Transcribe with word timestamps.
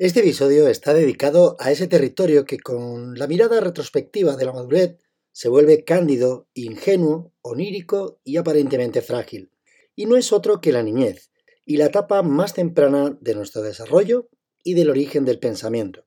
Este 0.00 0.20
episodio 0.20 0.68
está 0.68 0.94
dedicado 0.94 1.56
a 1.58 1.72
ese 1.72 1.88
territorio 1.88 2.44
que 2.44 2.60
con 2.60 3.18
la 3.18 3.26
mirada 3.26 3.58
retrospectiva 3.58 4.36
de 4.36 4.44
la 4.44 4.52
madurez 4.52 4.96
se 5.32 5.48
vuelve 5.48 5.82
cándido, 5.82 6.46
ingenuo, 6.54 7.32
onírico 7.42 8.20
y 8.22 8.36
aparentemente 8.36 9.02
frágil. 9.02 9.50
Y 9.96 10.06
no 10.06 10.16
es 10.16 10.32
otro 10.32 10.60
que 10.60 10.70
la 10.70 10.84
niñez, 10.84 11.32
y 11.64 11.78
la 11.78 11.86
etapa 11.86 12.22
más 12.22 12.54
temprana 12.54 13.18
de 13.20 13.34
nuestro 13.34 13.60
desarrollo 13.62 14.28
y 14.62 14.74
del 14.74 14.90
origen 14.90 15.24
del 15.24 15.40
pensamiento. 15.40 16.06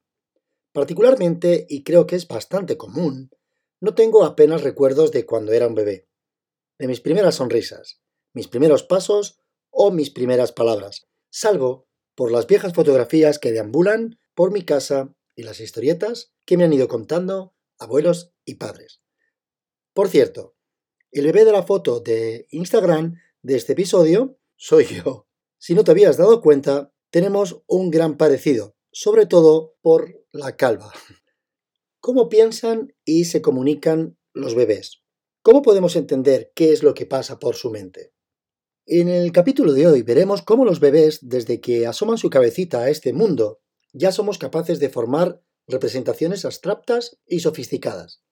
Particularmente, 0.71 1.66
y 1.68 1.84
creo 1.84 2.08
que 2.08 2.16
es 2.16 2.30
bastante 2.30 2.78
común, 2.78 3.30
no 3.82 3.94
tengo 3.94 4.23
apenas 4.23 4.64
recuerdos 4.64 5.12
de 5.12 5.26
cuando 5.26 5.52
era 5.52 5.68
un 5.68 5.76
bebé, 5.76 6.08
de 6.80 6.88
mis 6.88 7.02
primeras 7.02 7.36
sonrisas, 7.36 8.00
mis 8.32 8.48
primeros 8.48 8.84
pasos 8.84 9.42
o 9.70 9.92
mis 9.92 10.12
primeras 10.12 10.54
palabras, 10.54 11.10
salvo 11.30 11.91
por 12.16 12.32
las 12.32 12.48
viejas 12.48 12.73
fotografías 12.73 13.39
que 13.39 13.52
deambulan 13.52 14.20
por 14.36 14.52
mi 14.52 14.64
casa 14.64 15.16
y 15.36 15.43
las 15.43 15.60
historietas 15.60 16.34
que 16.46 16.57
me 16.57 16.64
han 16.64 16.74
ido 16.74 16.87
contando 16.87 17.56
abuelos 17.78 18.34
y 18.46 18.56
padres. 18.56 19.01
Por 19.93 20.07
cierto, 20.07 20.56
el 21.11 21.25
bebé 21.25 21.46
de 21.46 21.51
la 21.51 21.64
foto 21.64 22.00
de 22.00 22.47
Instagram 22.51 23.15
de 23.42 23.56
este 23.56 23.74
episodio 23.74 24.37
soy 24.56 24.86
yo. 24.86 25.28
Si 25.57 25.75
no 25.75 25.84
te 25.84 25.92
habías 25.92 26.18
dado 26.18 26.42
cuenta, 26.42 26.93
tenemos 27.10 27.64
un 27.68 27.92
gran 27.92 28.18
parecido, 28.18 28.75
sobre 28.92 29.25
todo 29.25 29.75
por 29.82 30.25
la 30.32 30.56
calva. 30.56 30.93
¿Cómo 32.00 32.30
piensan 32.30 32.95
y 33.03 33.25
se 33.25 33.42
comunican 33.42 34.17
los 34.34 34.56
bebés? 34.56 35.03
¿Cómo 35.42 35.62
podemos 35.62 35.95
entender 35.95 36.52
qué 36.56 36.72
es 36.72 36.84
lo 36.84 36.94
que 36.94 37.06
pasa 37.06 37.39
por 37.39 37.56
su 37.56 37.72
mente? 37.72 38.14
En 38.88 39.09
el 39.09 39.31
capítulo 39.31 39.73
de 39.73 39.86
hoy 39.86 40.02
veremos 40.02 40.42
cómo 40.42 40.66
los 40.66 40.80
bebés, 40.80 41.20
desde 41.22 41.62
que 41.62 41.86
asoman 41.86 42.17
su 42.17 42.31
cabecita 42.31 42.80
a 42.80 42.90
este 42.90 43.14
mundo, 43.14 43.59
ya 43.94 44.12
somos 44.12 44.40
capaces 44.40 44.80
de 44.80 44.90
formar 44.90 45.44
representaciones 45.67 46.45
abstractas 46.45 47.20
y 47.28 47.42
sofisticadas. 47.42 48.23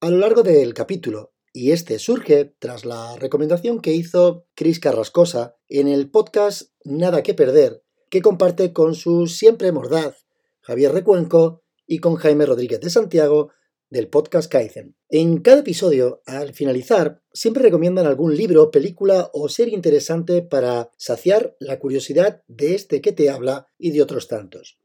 A 0.00 0.10
lo 0.10 0.18
largo 0.18 0.44
del 0.44 0.74
capítulo, 0.74 1.34
y 1.52 1.72
este 1.72 1.98
surge 1.98 2.54
tras 2.60 2.84
la 2.84 3.16
recomendación 3.16 3.80
que 3.80 3.92
hizo 3.92 4.46
Cris 4.54 4.78
Carrascosa 4.78 5.56
en 5.68 5.88
el 5.88 6.08
podcast 6.08 6.70
Nada 6.84 7.24
que 7.24 7.34
Perder, 7.34 7.82
que 8.10 8.22
comparte 8.22 8.72
con 8.72 8.94
su 8.94 9.26
siempre 9.26 9.72
mordaz 9.72 10.28
Javier 10.60 10.92
Recuenco 10.92 11.64
y 11.84 11.98
con 11.98 12.14
Jaime 12.14 12.46
Rodríguez 12.46 12.80
de 12.80 12.90
Santiago 12.90 13.50
del 13.90 14.08
podcast 14.08 14.50
Kaizen. 14.50 14.96
En 15.08 15.40
cada 15.40 15.60
episodio, 15.60 16.22
al 16.24 16.54
finalizar, 16.54 17.22
siempre 17.32 17.64
recomiendan 17.64 18.06
algún 18.06 18.36
libro, 18.36 18.70
película 18.70 19.30
o 19.32 19.48
serie 19.48 19.74
interesante 19.74 20.42
para 20.42 20.90
saciar 20.96 21.56
la 21.58 21.80
curiosidad 21.80 22.42
de 22.46 22.76
este 22.76 23.00
que 23.00 23.12
te 23.12 23.30
habla 23.30 23.66
y 23.78 23.90
de 23.90 24.00
otros 24.00 24.28
tantos. 24.28 24.78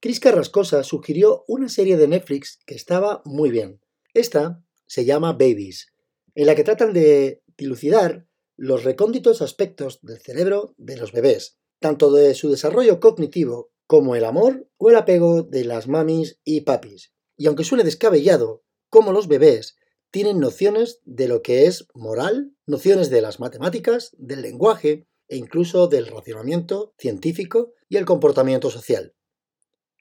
Cris 0.00 0.18
Carrascosa 0.18 0.82
sugirió 0.82 1.44
una 1.46 1.68
serie 1.68 1.96
de 1.96 2.08
Netflix 2.08 2.58
que 2.66 2.74
estaba 2.74 3.22
muy 3.24 3.50
bien. 3.50 3.80
Esta 4.14 4.64
se 4.86 5.04
llama 5.04 5.32
Babies, 5.32 5.92
en 6.34 6.46
la 6.46 6.54
que 6.54 6.64
tratan 6.64 6.92
de 6.94 7.42
dilucidar 7.58 8.26
los 8.56 8.84
recónditos 8.84 9.42
aspectos 9.42 10.00
del 10.02 10.20
cerebro 10.20 10.74
de 10.78 10.96
los 10.96 11.12
bebés, 11.12 11.58
tanto 11.78 12.10
de 12.10 12.34
su 12.34 12.50
desarrollo 12.50 12.98
cognitivo 12.98 13.70
como 13.86 14.16
el 14.16 14.24
amor 14.24 14.68
o 14.78 14.88
el 14.88 14.96
apego 14.96 15.42
de 15.42 15.64
las 15.64 15.86
mamis 15.86 16.40
y 16.44 16.62
papis 16.62 17.12
y 17.42 17.48
aunque 17.48 17.64
suele 17.64 17.82
descabellado, 17.82 18.62
como 18.88 19.10
los 19.10 19.26
bebés 19.26 19.76
tienen 20.12 20.38
nociones 20.38 21.00
de 21.04 21.26
lo 21.26 21.42
que 21.42 21.66
es 21.66 21.88
moral, 21.92 22.54
nociones 22.66 23.10
de 23.10 23.20
las 23.20 23.40
matemáticas, 23.40 24.14
del 24.16 24.42
lenguaje 24.42 25.08
e 25.26 25.38
incluso 25.38 25.88
del 25.88 26.06
racionamiento 26.06 26.94
científico 26.98 27.72
y 27.88 27.96
el 27.96 28.04
comportamiento 28.04 28.70
social. 28.70 29.16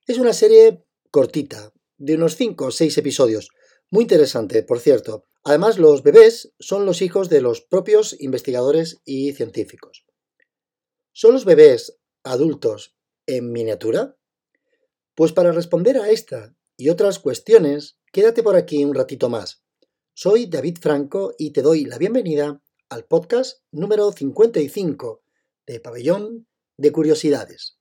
Es 0.06 0.19
una 0.19 0.34
serie 0.34 0.86
cortita, 1.09 1.73
de 1.97 2.14
unos 2.14 2.36
5 2.36 2.66
o 2.66 2.69
6 2.69 2.95
episodios, 3.00 3.50
muy 3.89 4.03
interesante, 4.03 4.62
por 4.62 4.80
cierto. 4.80 5.25
Además, 5.44 5.80
los 5.80 6.03
bebés 6.03 6.53
son 6.59 6.85
los 6.85 7.01
hijos 7.01 7.28
de 7.28 7.41
los 7.41 7.62
propios 7.62 8.16
investigadores 8.22 9.01
y 9.03 9.34
científicos. 9.34 10.06
¿Son 11.12 11.34
los 11.34 11.46
bebés 11.46 11.97
adultos 12.24 12.96
en 13.25 13.51
miniatura? 13.51 14.16
Pues 15.16 15.34
para 15.34 15.51
responder 15.51 15.97
a 15.97 16.12
esta 16.12 16.56
y 16.81 16.90
otras 16.90 17.19
cuestiones, 17.19 18.00
quédate 18.12 18.42
por 18.42 18.56
aquí 18.56 18.84
un 18.84 18.96
ratito 18.96 19.30
más. 19.30 19.64
Soy 20.16 20.47
David 20.47 20.80
Franco 20.81 21.36
y 21.38 21.52
te 21.52 21.62
doy 21.62 21.86
la 21.86 22.00
bienvenida 22.00 22.59
al 22.90 23.06
podcast 23.06 23.59
número 23.72 24.12
55 24.12 25.22
de 25.68 25.80
Pabellón 25.80 26.47
de 26.78 26.92
Curiosidades. 26.92 27.78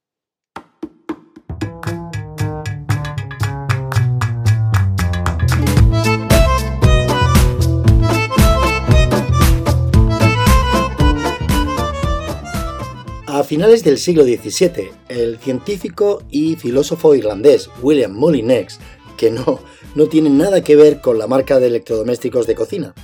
A 13.41 13.43
finales 13.43 13.83
del 13.85 13.97
siglo 13.97 14.25
XVII, 14.25 14.91
el 15.09 15.39
científico 15.39 16.23
y 16.29 16.57
filósofo 16.57 17.15
irlandés 17.15 17.71
William 17.81 18.13
Molinex, 18.13 18.79
que 19.17 19.31
no, 19.31 19.61
no 19.95 20.09
tiene 20.09 20.29
nada 20.29 20.63
que 20.63 20.77
ver 20.77 21.01
con 21.01 21.19
la 21.19 21.27
marca 21.27 21.59
de 21.59 21.69
electrodomésticos 21.69 22.47
de 22.47 22.55
cocina, 22.55 22.95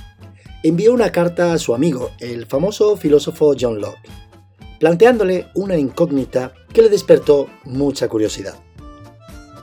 envió 0.61 0.93
una 0.93 1.11
carta 1.11 1.53
a 1.53 1.57
su 1.57 1.73
amigo, 1.73 2.11
el 2.19 2.45
famoso 2.45 2.97
filósofo 2.97 3.55
John 3.59 3.81
Locke, 3.81 4.07
planteándole 4.79 5.47
una 5.55 5.75
incógnita 5.75 6.53
que 6.71 6.83
le 6.83 6.89
despertó 6.89 7.49
mucha 7.63 8.07
curiosidad. 8.07 8.59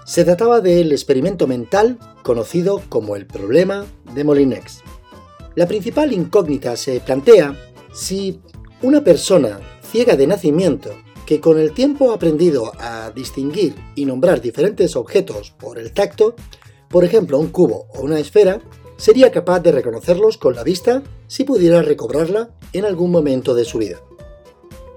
Se 0.05 0.25
trataba 0.25 0.61
del 0.61 0.91
experimento 0.91 1.47
mental 1.47 2.01
conocido 2.25 2.83
como 2.89 3.15
el 3.15 3.27
problema 3.27 3.87
de 4.13 4.25
Molinex. 4.25 4.83
La 5.55 5.69
principal 5.69 6.13
incógnita 6.13 6.77
se 6.77 6.99
plantea 6.99 7.57
si 7.93 8.41
una 8.83 9.05
persona 9.05 9.61
ciega 9.95 10.17
de 10.17 10.27
nacimiento, 10.27 10.91
que 11.25 11.41
con 11.41 11.57
el 11.57 11.73
tiempo 11.73 12.11
ha 12.11 12.17
aprendido 12.17 12.73
a 12.81 13.13
distinguir 13.13 13.77
y 13.95 14.07
nombrar 14.07 14.41
diferentes 14.41 14.97
objetos 14.97 15.53
por 15.53 15.79
el 15.79 15.93
tacto, 15.93 16.35
por 16.89 17.05
ejemplo 17.05 17.39
un 17.39 17.51
cubo 17.51 17.87
o 17.95 18.01
una 18.01 18.19
esfera, 18.19 18.61
sería 18.97 19.31
capaz 19.31 19.61
de 19.61 19.71
reconocerlos 19.71 20.37
con 20.37 20.57
la 20.57 20.65
vista 20.65 21.05
si 21.29 21.45
pudiera 21.45 21.81
recobrarla 21.81 22.51
en 22.73 22.85
algún 22.85 23.13
momento 23.13 23.55
de 23.55 23.65
su 23.65 23.79
vida. 23.79 24.01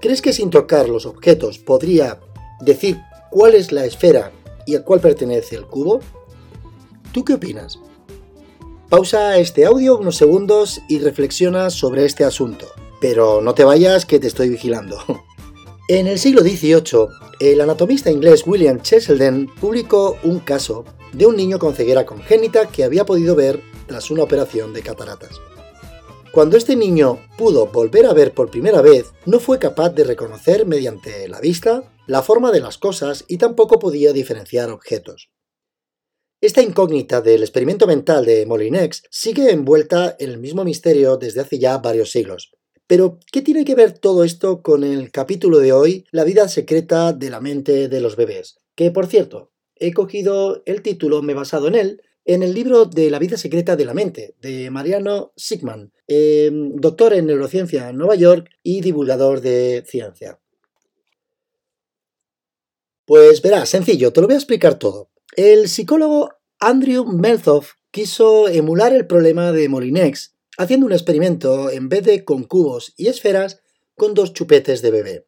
¿Crees 0.00 0.20
que 0.20 0.32
sin 0.32 0.50
tocar 0.50 0.88
los 0.88 1.06
objetos 1.06 1.60
podría 1.60 2.18
decir 2.60 2.98
cuál 3.30 3.54
es 3.54 3.70
la 3.70 3.84
esfera 3.84 4.32
y 4.66 4.74
a 4.74 4.82
cuál 4.82 4.98
pertenece 4.98 5.54
el 5.54 5.66
cubo? 5.66 6.00
¿Tú 7.12 7.24
qué 7.24 7.34
opinas? 7.34 7.78
Pausa 8.88 9.38
este 9.38 9.64
audio 9.64 9.96
unos 9.96 10.16
segundos 10.16 10.80
y 10.88 10.98
reflexiona 10.98 11.70
sobre 11.70 12.04
este 12.04 12.24
asunto. 12.24 12.66
Pero 13.00 13.40
no 13.40 13.54
te 13.54 13.64
vayas 13.64 14.06
que 14.06 14.18
te 14.18 14.26
estoy 14.26 14.48
vigilando. 14.48 14.98
En 15.90 16.06
el 16.06 16.18
siglo 16.18 16.42
XVIII, 16.42 17.08
el 17.40 17.62
anatomista 17.62 18.10
inglés 18.10 18.42
William 18.46 18.82
Cheselden 18.82 19.48
publicó 19.58 20.18
un 20.22 20.38
caso 20.40 20.84
de 21.14 21.24
un 21.24 21.34
niño 21.34 21.58
con 21.58 21.74
ceguera 21.74 22.04
congénita 22.04 22.68
que 22.68 22.84
había 22.84 23.06
podido 23.06 23.34
ver 23.34 23.62
tras 23.86 24.10
una 24.10 24.22
operación 24.22 24.74
de 24.74 24.82
cataratas. 24.82 25.40
Cuando 26.30 26.58
este 26.58 26.76
niño 26.76 27.20
pudo 27.38 27.68
volver 27.68 28.04
a 28.04 28.12
ver 28.12 28.34
por 28.34 28.50
primera 28.50 28.82
vez, 28.82 29.12
no 29.24 29.40
fue 29.40 29.58
capaz 29.58 29.88
de 29.90 30.04
reconocer 30.04 30.66
mediante 30.66 31.26
la 31.26 31.40
vista 31.40 31.90
la 32.06 32.22
forma 32.22 32.52
de 32.52 32.60
las 32.60 32.76
cosas 32.76 33.24
y 33.26 33.38
tampoco 33.38 33.78
podía 33.78 34.12
diferenciar 34.12 34.70
objetos. 34.70 35.30
Esta 36.40 36.62
incógnita 36.62 37.20
del 37.20 37.42
experimento 37.42 37.86
mental 37.86 38.24
de 38.24 38.46
Molinex 38.46 39.02
sigue 39.10 39.50
envuelta 39.50 40.16
en 40.18 40.30
el 40.30 40.38
mismo 40.38 40.64
misterio 40.64 41.16
desde 41.16 41.40
hace 41.40 41.58
ya 41.58 41.78
varios 41.78 42.10
siglos. 42.10 42.52
Pero, 42.88 43.20
¿qué 43.30 43.42
tiene 43.42 43.66
que 43.66 43.74
ver 43.74 43.92
todo 43.92 44.24
esto 44.24 44.62
con 44.62 44.82
el 44.82 45.12
capítulo 45.12 45.58
de 45.58 45.72
hoy, 45.72 46.06
La 46.10 46.24
vida 46.24 46.48
secreta 46.48 47.12
de 47.12 47.28
la 47.28 47.38
mente 47.38 47.86
de 47.86 48.00
los 48.00 48.16
bebés? 48.16 48.60
Que, 48.74 48.90
por 48.90 49.06
cierto, 49.06 49.52
he 49.76 49.92
cogido 49.92 50.62
el 50.64 50.80
título, 50.80 51.20
me 51.20 51.32
he 51.32 51.36
basado 51.36 51.68
en 51.68 51.74
él, 51.74 52.02
en 52.24 52.42
el 52.42 52.54
libro 52.54 52.86
de 52.86 53.10
La 53.10 53.18
vida 53.18 53.36
secreta 53.36 53.76
de 53.76 53.84
la 53.84 53.92
mente, 53.92 54.36
de 54.40 54.70
Mariano 54.70 55.34
Sigman, 55.36 55.92
em, 56.06 56.76
doctor 56.76 57.12
en 57.12 57.26
neurociencia 57.26 57.90
en 57.90 57.98
Nueva 57.98 58.14
York 58.14 58.48
y 58.62 58.80
divulgador 58.80 59.42
de 59.42 59.84
ciencia. 59.86 60.40
Pues 63.04 63.42
verás, 63.42 63.68
sencillo, 63.68 64.14
te 64.14 64.22
lo 64.22 64.28
voy 64.28 64.34
a 64.34 64.38
explicar 64.38 64.78
todo. 64.78 65.10
El 65.36 65.68
psicólogo 65.68 66.30
Andrew 66.58 67.04
Melthoff 67.04 67.74
quiso 67.90 68.48
emular 68.48 68.94
el 68.94 69.06
problema 69.06 69.52
de 69.52 69.68
Molinex 69.68 70.37
haciendo 70.58 70.86
un 70.86 70.92
experimento 70.92 71.70
en 71.70 71.88
vez 71.88 72.04
de 72.04 72.24
con 72.24 72.42
cubos 72.42 72.92
y 72.96 73.06
esferas 73.06 73.62
con 73.96 74.12
dos 74.12 74.34
chupetes 74.34 74.82
de 74.82 74.90
bebé. 74.90 75.26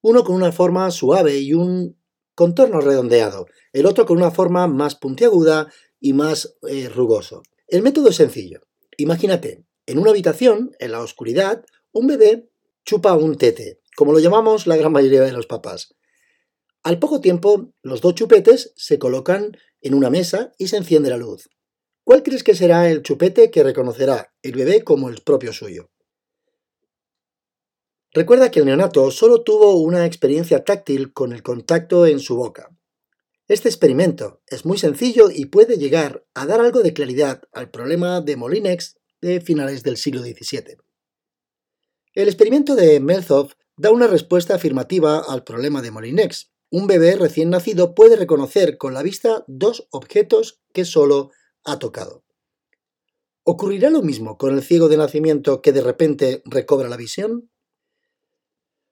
Uno 0.00 0.24
con 0.24 0.34
una 0.34 0.52
forma 0.52 0.90
suave 0.90 1.38
y 1.38 1.52
un 1.52 1.96
contorno 2.34 2.80
redondeado, 2.80 3.46
el 3.72 3.86
otro 3.86 4.06
con 4.06 4.16
una 4.16 4.30
forma 4.30 4.66
más 4.66 4.96
puntiaguda 4.96 5.72
y 6.00 6.14
más 6.14 6.56
eh, 6.68 6.88
rugoso. 6.88 7.42
El 7.68 7.82
método 7.82 8.08
es 8.08 8.16
sencillo. 8.16 8.62
Imagínate, 8.96 9.64
en 9.86 9.98
una 9.98 10.10
habitación, 10.10 10.72
en 10.78 10.92
la 10.92 11.02
oscuridad, 11.02 11.64
un 11.92 12.06
bebé 12.06 12.48
chupa 12.84 13.14
un 13.14 13.36
tete, 13.36 13.80
como 13.96 14.12
lo 14.12 14.18
llamamos 14.18 14.66
la 14.66 14.76
gran 14.76 14.92
mayoría 14.92 15.22
de 15.22 15.32
los 15.32 15.46
papás. 15.46 15.94
Al 16.82 16.98
poco 16.98 17.20
tiempo, 17.20 17.72
los 17.82 18.00
dos 18.00 18.14
chupetes 18.14 18.72
se 18.76 18.98
colocan 18.98 19.56
en 19.82 19.94
una 19.94 20.10
mesa 20.10 20.52
y 20.58 20.68
se 20.68 20.78
enciende 20.78 21.10
la 21.10 21.16
luz. 21.18 21.48
¿Cuál 22.04 22.22
crees 22.22 22.44
que 22.44 22.54
será 22.54 22.90
el 22.90 23.02
chupete 23.02 23.50
que 23.50 23.62
reconocerá 23.62 24.34
el 24.42 24.52
bebé 24.52 24.84
como 24.84 25.08
el 25.08 25.22
propio 25.22 25.54
suyo? 25.54 25.90
Recuerda 28.12 28.50
que 28.50 28.60
el 28.60 28.66
neonato 28.66 29.10
solo 29.10 29.42
tuvo 29.42 29.80
una 29.80 30.04
experiencia 30.04 30.62
táctil 30.62 31.14
con 31.14 31.32
el 31.32 31.42
contacto 31.42 32.06
en 32.06 32.20
su 32.20 32.36
boca. 32.36 32.68
Este 33.48 33.68
experimento 33.68 34.42
es 34.46 34.66
muy 34.66 34.76
sencillo 34.76 35.30
y 35.30 35.46
puede 35.46 35.78
llegar 35.78 36.26
a 36.34 36.46
dar 36.46 36.60
algo 36.60 36.82
de 36.82 36.92
claridad 36.92 37.42
al 37.52 37.70
problema 37.70 38.20
de 38.20 38.36
Molinex 38.36 38.96
de 39.22 39.40
finales 39.40 39.82
del 39.82 39.96
siglo 39.96 40.20
XVII. 40.22 40.76
El 42.12 42.28
experimento 42.28 42.76
de 42.76 43.00
Melzoff 43.00 43.54
da 43.76 43.90
una 43.90 44.06
respuesta 44.06 44.54
afirmativa 44.54 45.20
al 45.26 45.42
problema 45.42 45.80
de 45.80 45.90
Molinex. 45.90 46.52
Un 46.70 46.86
bebé 46.86 47.16
recién 47.16 47.48
nacido 47.48 47.94
puede 47.94 48.16
reconocer 48.16 48.76
con 48.76 48.92
la 48.92 49.02
vista 49.02 49.44
dos 49.48 49.88
objetos 49.90 50.62
que 50.72 50.84
solo 50.84 51.30
ha 51.64 51.78
tocado. 51.78 52.24
¿Ocurrirá 53.42 53.90
lo 53.90 54.02
mismo 54.02 54.38
con 54.38 54.54
el 54.54 54.62
ciego 54.62 54.88
de 54.88 54.96
nacimiento 54.96 55.60
que 55.60 55.72
de 55.72 55.82
repente 55.82 56.42
recobra 56.46 56.88
la 56.88 56.96
visión? 56.96 57.50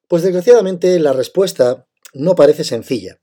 Pues 0.09 0.23
desgraciadamente 0.23 0.99
la 0.99 1.15
respuesta 1.15 1.89
no 2.13 2.35
parece 2.35 2.65
sencilla. 2.65 3.21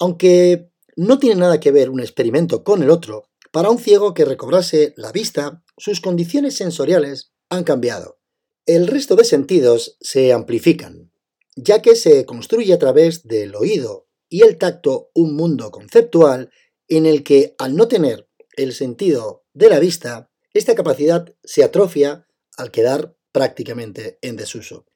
Aunque 0.00 0.72
no 0.96 1.18
tiene 1.18 1.36
nada 1.40 1.60
que 1.60 1.70
ver 1.70 1.90
un 1.90 2.00
experimento 2.00 2.64
con 2.64 2.82
el 2.82 2.90
otro, 2.90 3.28
para 3.52 3.70
un 3.70 3.78
ciego 3.78 4.14
que 4.14 4.24
recobrase 4.24 4.94
la 4.96 5.12
vista, 5.12 5.62
sus 5.76 6.00
condiciones 6.00 6.56
sensoriales 6.56 7.32
han 7.50 7.64
cambiado. 7.64 8.18
El 8.66 8.86
resto 8.86 9.14
de 9.14 9.24
sentidos 9.24 9.96
se 10.00 10.32
amplifican, 10.32 11.12
ya 11.54 11.82
que 11.82 11.94
se 11.94 12.24
construye 12.24 12.72
a 12.72 12.78
través 12.78 13.24
del 13.24 13.54
oído 13.54 14.08
y 14.28 14.42
el 14.42 14.56
tacto 14.56 15.10
un 15.14 15.36
mundo 15.36 15.70
conceptual 15.70 16.50
en 16.88 17.06
el 17.06 17.22
que, 17.22 17.54
al 17.58 17.76
no 17.76 17.88
tener 17.88 18.28
el 18.56 18.72
sentido 18.72 19.44
de 19.52 19.68
la 19.68 19.78
vista, 19.78 20.30
esta 20.52 20.74
capacidad 20.74 21.34
se 21.44 21.64
atrofia 21.64 22.26
al 22.56 22.70
quedar 22.70 23.16
prácticamente 23.32 24.18
en 24.22 24.36
desuso. 24.36 24.86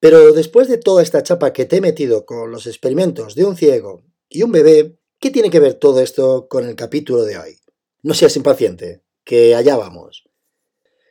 Pero 0.00 0.32
después 0.32 0.68
de 0.68 0.78
toda 0.78 1.02
esta 1.02 1.22
chapa 1.22 1.52
que 1.52 1.64
te 1.64 1.76
he 1.76 1.80
metido 1.80 2.26
con 2.26 2.50
los 2.50 2.66
experimentos 2.66 3.34
de 3.34 3.44
un 3.44 3.56
ciego 3.56 4.04
y 4.28 4.42
un 4.42 4.52
bebé, 4.52 4.98
¿qué 5.20 5.30
tiene 5.30 5.50
que 5.50 5.60
ver 5.60 5.74
todo 5.74 6.00
esto 6.00 6.48
con 6.48 6.66
el 6.66 6.74
capítulo 6.74 7.24
de 7.24 7.38
hoy? 7.38 7.58
No 8.02 8.14
seas 8.14 8.36
impaciente, 8.36 9.04
que 9.24 9.54
allá 9.54 9.76
vamos. 9.76 10.24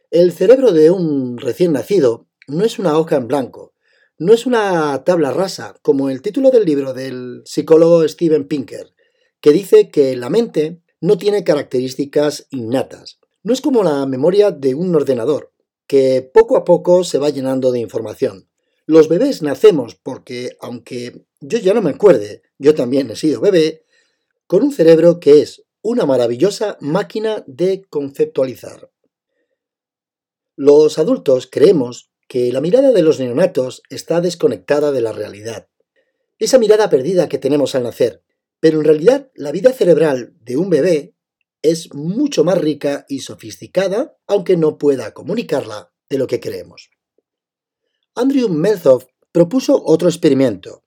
El 0.10 0.34
cerebro 0.34 0.74
de 0.74 0.92
un 0.92 1.38
recién 1.38 1.72
nacido 1.72 2.28
no 2.48 2.66
es 2.66 2.80
una 2.80 2.98
hoja 2.98 3.16
en 3.16 3.28
blanco, 3.28 3.74
no 4.18 4.34
es 4.34 4.46
una 4.46 5.04
tabla 5.06 5.32
rasa, 5.32 5.76
como 5.82 6.10
el 6.10 6.22
título 6.22 6.52
del 6.52 6.66
libro 6.66 6.94
del 6.94 7.44
psicólogo 7.46 8.06
Steven 8.08 8.48
Pinker, 8.48 8.94
que 9.40 9.52
dice 9.52 9.90
que 9.90 10.18
la 10.18 10.30
mente 10.30 10.81
no 11.02 11.18
tiene 11.18 11.44
características 11.44 12.48
innatas. 12.52 13.20
No 13.44 13.54
es 13.54 13.62
como 13.62 13.84
la 13.84 14.06
memoria 14.06 14.52
de 14.52 14.76
un 14.76 14.96
ordenador, 14.96 15.52
que 15.88 16.22
poco 16.22 16.56
a 16.56 16.64
poco 16.64 17.04
se 17.04 17.18
va 17.18 17.30
llenando 17.30 17.72
de 17.72 17.80
información. 17.80 18.48
Los 18.86 19.10
bebés 19.10 19.42
nacemos 19.42 19.96
porque, 19.96 20.56
aunque 20.62 21.26
yo 21.40 21.58
ya 21.58 21.74
no 21.74 21.82
me 21.82 21.90
acuerde, 21.90 22.44
yo 22.60 22.76
también 22.76 23.10
he 23.10 23.16
sido 23.16 23.42
bebé, 23.42 23.84
con 24.46 24.64
un 24.64 24.72
cerebro 24.72 25.20
que 25.20 25.42
es 25.42 25.64
una 25.82 26.06
maravillosa 26.06 26.78
máquina 26.80 27.44
de 27.48 27.84
conceptualizar. 27.90 28.92
Los 30.56 31.00
adultos 31.00 31.48
creemos 31.52 32.12
que 32.28 32.52
la 32.52 32.62
mirada 32.62 32.92
de 32.92 33.02
los 33.02 33.20
neonatos 33.20 33.82
está 33.90 34.22
desconectada 34.22 34.92
de 34.92 35.02
la 35.02 35.12
realidad. 35.12 35.68
Esa 36.38 36.60
mirada 36.60 36.90
perdida 36.90 37.28
que 37.28 37.40
tenemos 37.40 37.74
al 37.76 37.84
nacer. 37.84 38.24
Pero 38.62 38.80
en 38.80 38.86
realidad 38.86 39.30
la 39.36 39.52
vida 39.52 39.74
cerebral 39.74 40.34
de 40.40 40.56
un 40.56 40.70
bebé 40.70 41.14
es 41.62 41.94
mucho 41.94 42.46
más 42.46 42.58
rica 42.58 43.06
y 43.10 43.20
sofisticada, 43.20 44.18
aunque 44.28 44.56
no 44.56 44.78
pueda 44.78 45.14
comunicarla 45.14 45.92
de 46.10 46.18
lo 46.18 46.28
que 46.28 46.40
creemos. 46.40 46.90
Andrew 48.16 48.48
Melzoff 48.50 49.06
propuso 49.32 49.82
otro 49.84 50.08
experimento. 50.08 50.84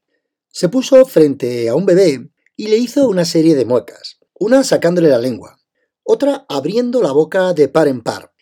Se 0.48 0.68
puso 0.68 1.04
frente 1.04 1.68
a 1.68 1.74
un 1.74 1.84
bebé 1.84 2.30
y 2.56 2.68
le 2.68 2.78
hizo 2.78 3.08
una 3.08 3.24
serie 3.24 3.54
de 3.54 3.64
muecas, 3.64 4.18
una 4.34 4.62
sacándole 4.62 5.08
la 5.08 5.18
lengua, 5.18 5.58
otra 6.04 6.46
abriendo 6.48 7.02
la 7.02 7.12
boca 7.12 7.54
de 7.54 7.68
par 7.68 7.88
en 7.88 8.02
par, 8.02 8.32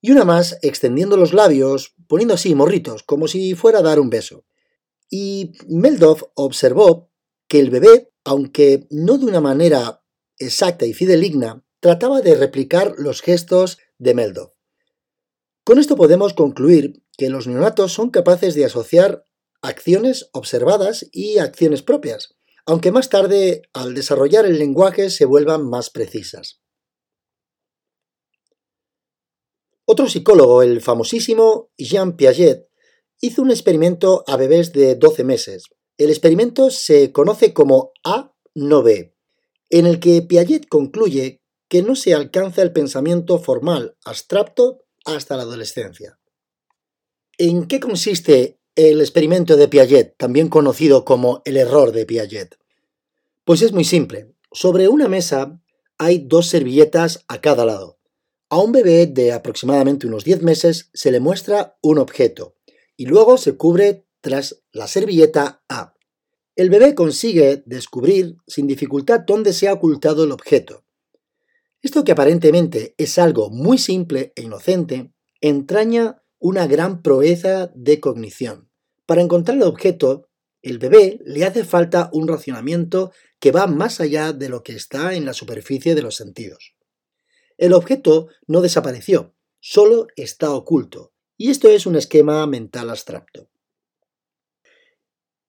y 0.00 0.10
una 0.10 0.24
más 0.24 0.58
extendiendo 0.62 1.16
los 1.16 1.32
labios, 1.32 1.94
poniendo 2.08 2.34
así 2.34 2.54
morritos, 2.54 3.02
como 3.02 3.28
si 3.28 3.54
fuera 3.54 3.80
a 3.80 3.82
dar 3.82 4.00
un 4.00 4.10
beso. 4.10 4.44
Y 5.10 5.52
Melzoff 5.68 6.22
observó 6.34 7.09
que 7.50 7.58
el 7.58 7.70
bebé, 7.70 8.12
aunque 8.24 8.86
no 8.90 9.18
de 9.18 9.26
una 9.26 9.40
manera 9.40 10.04
exacta 10.38 10.86
y 10.86 10.94
fideligna, 10.94 11.66
trataba 11.80 12.20
de 12.20 12.36
replicar 12.36 12.94
los 12.96 13.22
gestos 13.22 13.78
de 13.98 14.14
Melzoff. 14.14 14.52
Con 15.64 15.80
esto 15.80 15.96
podemos 15.96 16.32
concluir 16.32 17.02
que 17.18 17.28
los 17.28 17.48
neonatos 17.48 17.92
son 17.92 18.10
capaces 18.10 18.54
de 18.54 18.66
asociar 18.66 19.26
acciones 19.62 20.30
observadas 20.32 21.06
y 21.10 21.38
acciones 21.38 21.82
propias, 21.82 22.36
aunque 22.66 22.92
más 22.92 23.08
tarde, 23.08 23.62
al 23.72 23.94
desarrollar 23.94 24.46
el 24.46 24.60
lenguaje, 24.60 25.10
se 25.10 25.24
vuelvan 25.24 25.68
más 25.68 25.90
precisas. 25.90 26.62
Otro 29.86 30.08
psicólogo, 30.08 30.62
el 30.62 30.80
famosísimo 30.82 31.72
Jean 31.76 32.16
Piaget, 32.16 32.68
hizo 33.20 33.42
un 33.42 33.50
experimento 33.50 34.22
a 34.28 34.36
bebés 34.36 34.72
de 34.72 34.94
12 34.94 35.24
meses. 35.24 35.64
El 36.00 36.08
experimento 36.08 36.70
se 36.70 37.12
conoce 37.12 37.52
como 37.52 37.92
A 38.04 38.34
no 38.54 38.82
B, 38.82 39.14
en 39.68 39.84
el 39.84 40.00
que 40.00 40.22
Piaget 40.22 40.66
concluye 40.66 41.42
que 41.68 41.82
no 41.82 41.94
se 41.94 42.14
alcanza 42.14 42.62
el 42.62 42.72
pensamiento 42.72 43.38
formal 43.38 43.98
abstracto 44.06 44.78
hasta 45.04 45.36
la 45.36 45.42
adolescencia. 45.42 46.18
¿En 47.36 47.66
qué 47.66 47.80
consiste 47.80 48.62
el 48.76 49.02
experimento 49.02 49.58
de 49.58 49.68
Piaget, 49.68 50.16
también 50.16 50.48
conocido 50.48 51.04
como 51.04 51.42
el 51.44 51.58
error 51.58 51.92
de 51.92 52.06
Piaget? 52.06 52.56
Pues 53.44 53.60
es 53.60 53.72
muy 53.72 53.84
simple. 53.84 54.34
Sobre 54.52 54.88
una 54.88 55.06
mesa 55.06 55.60
hay 55.98 56.20
dos 56.20 56.46
servilletas 56.46 57.26
a 57.28 57.42
cada 57.42 57.66
lado. 57.66 57.98
A 58.48 58.56
un 58.56 58.72
bebé 58.72 59.06
de 59.06 59.32
aproximadamente 59.32 60.06
unos 60.06 60.24
10 60.24 60.44
meses 60.44 60.88
se 60.94 61.10
le 61.10 61.20
muestra 61.20 61.76
un 61.82 61.98
objeto 61.98 62.56
y 62.96 63.04
luego 63.04 63.36
se 63.36 63.58
cubre 63.58 64.06
tras 64.22 64.59
la 64.72 64.86
servilleta 64.86 65.62
A. 65.68 65.94
El 66.56 66.70
bebé 66.70 66.94
consigue 66.94 67.62
descubrir 67.66 68.36
sin 68.46 68.66
dificultad 68.66 69.20
dónde 69.26 69.52
se 69.52 69.68
ha 69.68 69.72
ocultado 69.72 70.24
el 70.24 70.32
objeto. 70.32 70.84
Esto 71.82 72.04
que 72.04 72.12
aparentemente 72.12 72.94
es 72.98 73.18
algo 73.18 73.50
muy 73.50 73.78
simple 73.78 74.32
e 74.36 74.42
inocente, 74.42 75.12
entraña 75.40 76.22
una 76.38 76.66
gran 76.66 77.02
proeza 77.02 77.70
de 77.74 78.00
cognición. 78.00 78.70
Para 79.06 79.22
encontrar 79.22 79.56
el 79.56 79.62
objeto, 79.62 80.28
el 80.62 80.78
bebé 80.78 81.20
le 81.24 81.44
hace 81.44 81.64
falta 81.64 82.10
un 82.12 82.28
racionamiento 82.28 83.12
que 83.38 83.52
va 83.52 83.66
más 83.66 84.00
allá 84.00 84.32
de 84.32 84.48
lo 84.48 84.62
que 84.62 84.74
está 84.74 85.14
en 85.14 85.24
la 85.24 85.32
superficie 85.32 85.94
de 85.94 86.02
los 86.02 86.16
sentidos. 86.16 86.74
El 87.56 87.72
objeto 87.72 88.28
no 88.46 88.60
desapareció, 88.60 89.34
solo 89.58 90.06
está 90.16 90.52
oculto, 90.52 91.12
y 91.36 91.50
esto 91.50 91.68
es 91.68 91.86
un 91.86 91.96
esquema 91.96 92.46
mental 92.46 92.90
abstracto. 92.90 93.49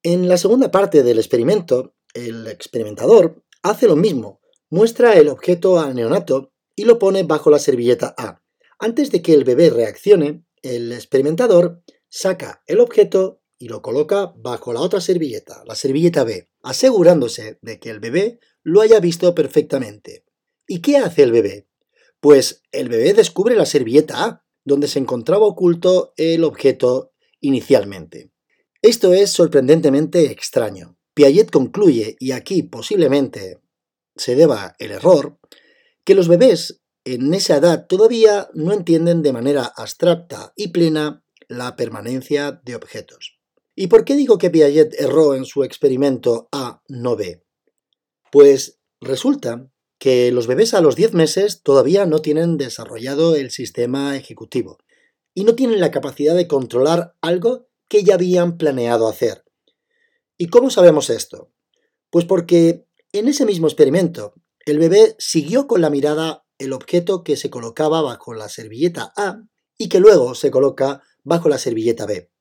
En 0.04 0.28
la 0.28 0.38
segunda 0.38 0.72
parte 0.72 1.04
del 1.04 1.20
experimento, 1.20 1.94
el 2.16 2.48
experimentador 2.48 3.44
hace 3.62 3.86
lo 3.86 3.96
mismo, 3.96 4.42
muestra 4.72 5.14
el 5.14 5.28
objeto 5.28 5.80
al 5.80 5.94
neonato 5.94 6.54
y 6.76 6.86
lo 6.86 6.98
pone 6.98 7.22
bajo 7.22 7.52
la 7.52 7.60
servilleta 7.60 8.16
A. 8.18 8.42
Antes 8.80 9.12
de 9.12 9.22
que 9.22 9.36
el 9.36 9.44
bebé 9.44 9.70
reaccione, 9.70 10.44
el 10.64 10.92
experimentador 10.92 11.84
saca 12.10 12.64
el 12.66 12.80
objeto 12.80 13.44
y 13.60 13.68
lo 13.68 13.84
coloca 13.84 14.34
bajo 14.38 14.74
la 14.74 14.80
otra 14.80 15.02
servilleta, 15.02 15.64
la 15.68 15.76
servilleta 15.76 16.24
B, 16.24 16.50
asegurándose 16.64 17.60
de 17.62 17.80
que 17.80 17.92
el 17.92 18.00
bebé 18.00 18.40
lo 18.64 18.82
haya 18.82 19.00
visto 19.00 19.36
perfectamente. 19.36 20.26
¿Y 20.66 20.82
qué 20.82 20.98
hace 20.98 21.22
el 21.22 21.32
bebé? 21.32 21.68
Pues 22.20 22.64
el 22.72 22.90
bebé 22.90 23.14
descubre 23.14 23.56
la 23.56 23.68
servilleta 23.68 24.24
A, 24.24 24.46
donde 24.66 24.88
se 24.88 24.98
encontraba 24.98 25.46
oculto 25.46 26.14
el 26.18 26.44
objeto 26.44 27.14
inicialmente. 27.40 28.31
Esto 28.82 29.14
es 29.14 29.30
sorprendentemente 29.30 30.32
extraño. 30.32 30.98
Piaget 31.14 31.52
concluye, 31.52 32.16
y 32.20 32.32
aquí 32.32 32.64
posiblemente 32.64 33.62
se 34.16 34.36
deba 34.36 34.76
el 34.80 34.92
error, 34.92 35.38
que 36.04 36.16
los 36.16 36.28
bebés 36.28 36.82
en 37.06 37.34
esa 37.34 37.58
edad 37.58 37.86
todavía 37.88 38.50
no 38.54 38.74
entienden 38.74 39.22
de 39.22 39.34
manera 39.34 39.72
abstracta 39.76 40.54
y 40.56 40.70
plena 40.70 41.24
la 41.48 41.76
permanencia 41.76 42.60
de 42.64 42.76
objetos. 42.76 43.38
¿Y 43.76 43.88
por 43.88 44.04
qué 44.04 44.16
digo 44.16 44.38
que 44.38 44.50
Piaget 44.50 45.00
erró 45.00 45.36
en 45.36 45.46
su 45.46 45.64
experimento 45.64 46.50
A 46.52 46.82
no 46.88 47.16
B? 47.16 47.44
Pues 48.32 48.80
resulta 49.00 49.70
que 50.00 50.32
los 50.32 50.48
bebés 50.48 50.74
a 50.74 50.82
los 50.82 50.96
10 50.96 51.14
meses 51.14 51.62
todavía 51.62 52.08
no 52.08 52.20
tienen 52.20 52.58
desarrollado 52.58 53.36
el 53.36 53.52
sistema 53.52 54.18
ejecutivo 54.18 54.80
y 55.36 55.44
no 55.44 55.54
tienen 55.54 55.80
la 55.80 55.92
capacidad 55.92 56.36
de 56.36 56.48
controlar 56.48 57.16
algo 57.22 57.68
que 57.92 58.06
ya 58.06 58.14
habían 58.14 58.58
planeado 58.58 59.10
hacer. 59.10 59.44
¿Y 60.38 60.48
cómo 60.48 60.70
sabemos 60.70 61.10
esto? 61.10 61.52
Pues 62.10 62.24
porque 62.24 62.86
en 63.12 63.28
ese 63.28 63.46
mismo 63.46 63.68
experimento, 63.68 64.34
el 64.66 64.80
bebé 64.80 65.14
siguió 65.20 65.68
con 65.68 65.82
la 65.82 65.90
mirada 65.90 66.46
el 66.58 66.72
objeto 66.72 67.26
que 67.26 67.36
se 67.36 67.50
colocaba 67.50 68.02
bajo 68.02 68.34
la 68.34 68.48
servilleta 68.48 69.12
A 69.18 69.44
y 69.78 69.90
que 69.90 70.00
luego 70.00 70.36
se 70.36 70.52
coloca 70.52 71.04
bajo 71.26 71.50
la 71.50 71.58
servilleta 71.58 72.06
B. 72.06 72.32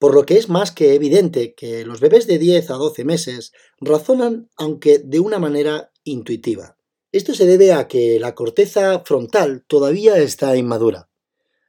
Por 0.00 0.12
lo 0.12 0.26
que 0.26 0.38
es 0.38 0.48
más 0.48 0.72
que 0.72 0.94
evidente 0.94 1.54
que 1.54 1.86
los 1.86 2.00
bebés 2.00 2.26
de 2.26 2.38
10 2.38 2.70
a 2.72 2.74
12 2.74 3.04
meses 3.04 3.52
razonan 3.78 4.50
aunque 4.56 4.98
de 4.98 5.20
una 5.20 5.38
manera 5.38 5.92
intuitiva. 6.02 6.76
Esto 7.12 7.32
se 7.32 7.46
debe 7.46 7.72
a 7.72 7.86
que 7.86 8.18
la 8.18 8.34
corteza 8.34 9.04
frontal 9.04 9.64
todavía 9.68 10.18
está 10.18 10.56
inmadura. 10.56 11.10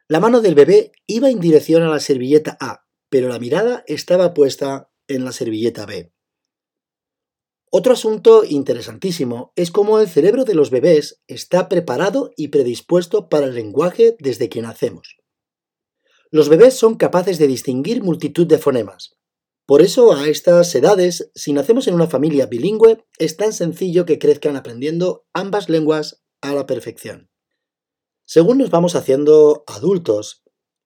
La 0.09 0.21
mano 0.21 0.39
del 0.39 0.55
bebé 0.55 0.93
iba 1.05 1.29
en 1.29 1.41
dirección 1.41 1.83
a 1.83 1.89
la 1.89 1.99
servilleta 1.99 2.57
A, 2.61 2.85
pero 3.09 3.27
la 3.27 3.39
mirada 3.39 3.83
estaba 3.87 4.33
puesta 4.33 4.89
en 5.09 5.25
la 5.25 5.33
servilleta 5.33 5.85
B. 5.85 6.13
Otro 7.69 7.91
asunto 7.91 8.45
interesantísimo 8.45 9.51
es 9.57 9.69
cómo 9.69 9.99
el 9.99 10.07
cerebro 10.07 10.45
de 10.45 10.55
los 10.55 10.69
bebés 10.69 11.21
está 11.27 11.67
preparado 11.67 12.31
y 12.37 12.47
predispuesto 12.47 13.27
para 13.27 13.47
el 13.47 13.55
lenguaje 13.55 14.15
desde 14.19 14.47
que 14.47 14.61
nacemos. 14.61 15.17
Los 16.31 16.47
bebés 16.47 16.75
son 16.75 16.95
capaces 16.95 17.37
de 17.37 17.47
distinguir 17.47 18.01
multitud 18.01 18.47
de 18.47 18.59
fonemas. 18.59 19.17
Por 19.65 19.81
eso 19.81 20.13
a 20.13 20.29
estas 20.29 20.73
edades, 20.75 21.29
si 21.35 21.51
nacemos 21.51 21.89
en 21.89 21.95
una 21.95 22.07
familia 22.07 22.45
bilingüe, 22.45 23.03
es 23.17 23.35
tan 23.35 23.51
sencillo 23.51 24.05
que 24.05 24.19
crezcan 24.19 24.55
aprendiendo 24.55 25.25
ambas 25.33 25.67
lenguas 25.67 26.23
a 26.39 26.53
la 26.53 26.65
perfección. 26.65 27.29
Según 28.27 28.59
nos 28.59 28.69
vamos 28.69 28.95
haciendo 28.95 29.63
adultos, 29.65 30.43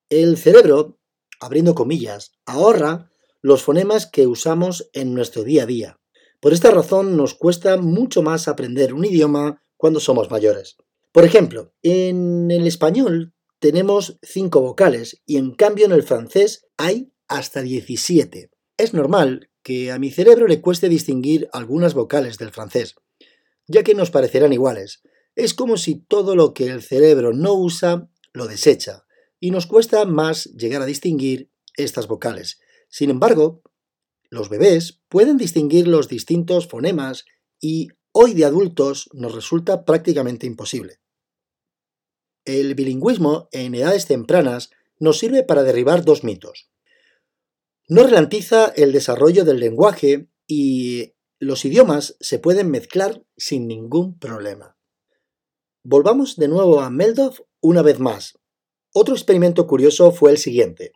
el 0.10 0.38
cerebro, 0.38 0.98
abriendo 1.42 1.76
comillas, 1.76 2.32
ahorra 2.46 3.12
los 3.42 3.64
fonemas 3.64 4.06
que 4.06 4.28
usamos 4.28 4.90
en 4.94 5.14
nuestro 5.14 5.44
día 5.44 5.64
a 5.64 5.66
día 5.66 6.02
por 6.42 6.54
esta 6.54 6.72
razón 6.72 7.16
nos 7.16 7.36
cuesta 7.36 7.78
mucho 7.78 8.24
más 8.24 8.48
aprender 8.48 8.96
un 8.96 9.06
idioma 9.06 9.64
cuando 9.78 10.00
somos 10.00 10.32
mayores. 10.32 10.76
Por 11.12 11.24
ejemplo, 11.24 11.72
en 11.84 12.50
el 12.50 12.66
español 12.66 13.34
tenemos 13.60 14.18
cinco 14.24 14.60
vocales 14.60 15.22
y 15.28 15.38
en 15.38 15.54
cambio 15.54 15.86
en 15.86 15.92
el 15.92 16.02
francés 16.02 16.66
hay 16.78 17.14
hasta 17.28 17.62
17. 17.62 18.50
Es 18.76 18.94
normal 18.96 19.52
que 19.62 19.92
a 19.92 20.00
mi 20.00 20.10
cerebro 20.10 20.48
le 20.48 20.62
cueste 20.62 20.90
distinguir 20.90 21.48
algunas 21.54 21.94
vocales 21.94 22.40
del 22.40 22.50
francés, 22.50 22.96
ya 23.68 23.84
que 23.84 23.94
nos 23.94 24.10
parecerán 24.10 24.52
iguales. 24.52 25.04
Es 25.42 25.56
como 25.56 25.76
si 25.76 25.96
todo 25.96 26.36
lo 26.36 26.54
que 26.54 26.68
el 26.68 26.84
cerebro 26.84 27.34
no 27.34 27.56
usa 27.56 28.08
lo 28.32 28.46
desecha, 28.46 29.08
y 29.40 29.50
nos 29.50 29.66
cuesta 29.66 30.06
más 30.06 30.46
llegar 30.54 30.84
a 30.84 30.86
distinguir 30.86 31.50
estas 31.76 32.06
vocales. 32.06 32.60
Sin 32.90 33.10
embargo, 33.10 33.64
los 34.30 34.50
bebés 34.50 35.02
pueden 35.10 35.38
distinguir 35.38 35.88
los 35.88 36.08
distintos 36.08 36.68
fonemas 36.68 37.26
y 37.60 37.88
hoy 38.12 38.36
de 38.36 38.46
adultos 38.46 39.10
nos 39.14 39.34
resulta 39.34 39.84
prácticamente 39.84 40.46
imposible. 40.46 41.00
El 42.46 42.76
bilingüismo 42.76 43.50
en 43.52 43.74
edades 43.74 44.06
tempranas 44.06 44.70
nos 45.00 45.18
sirve 45.18 45.42
para 45.42 45.64
derribar 45.64 46.06
dos 46.06 46.24
mitos. 46.24 46.70
No 47.88 48.04
ralentiza 48.04 48.72
el 48.76 48.92
desarrollo 48.92 49.44
del 49.44 49.60
lenguaje 49.60 50.30
y 50.46 51.16
los 51.40 51.66
idiomas 51.66 52.16
se 52.20 52.38
pueden 52.38 52.70
mezclar 52.70 53.26
sin 53.38 53.68
ningún 53.68 54.20
problema. 54.20 54.78
Volvamos 55.84 56.36
de 56.36 56.48
nuevo 56.48 56.80
a 56.80 56.92
Meldov 56.92 57.44
una 57.60 57.82
vez 57.82 58.00
más. 58.00 58.38
Otro 58.94 59.16
experimento 59.16 59.66
curioso 59.66 60.12
fue 60.12 60.30
el 60.30 60.38
siguiente. 60.38 60.92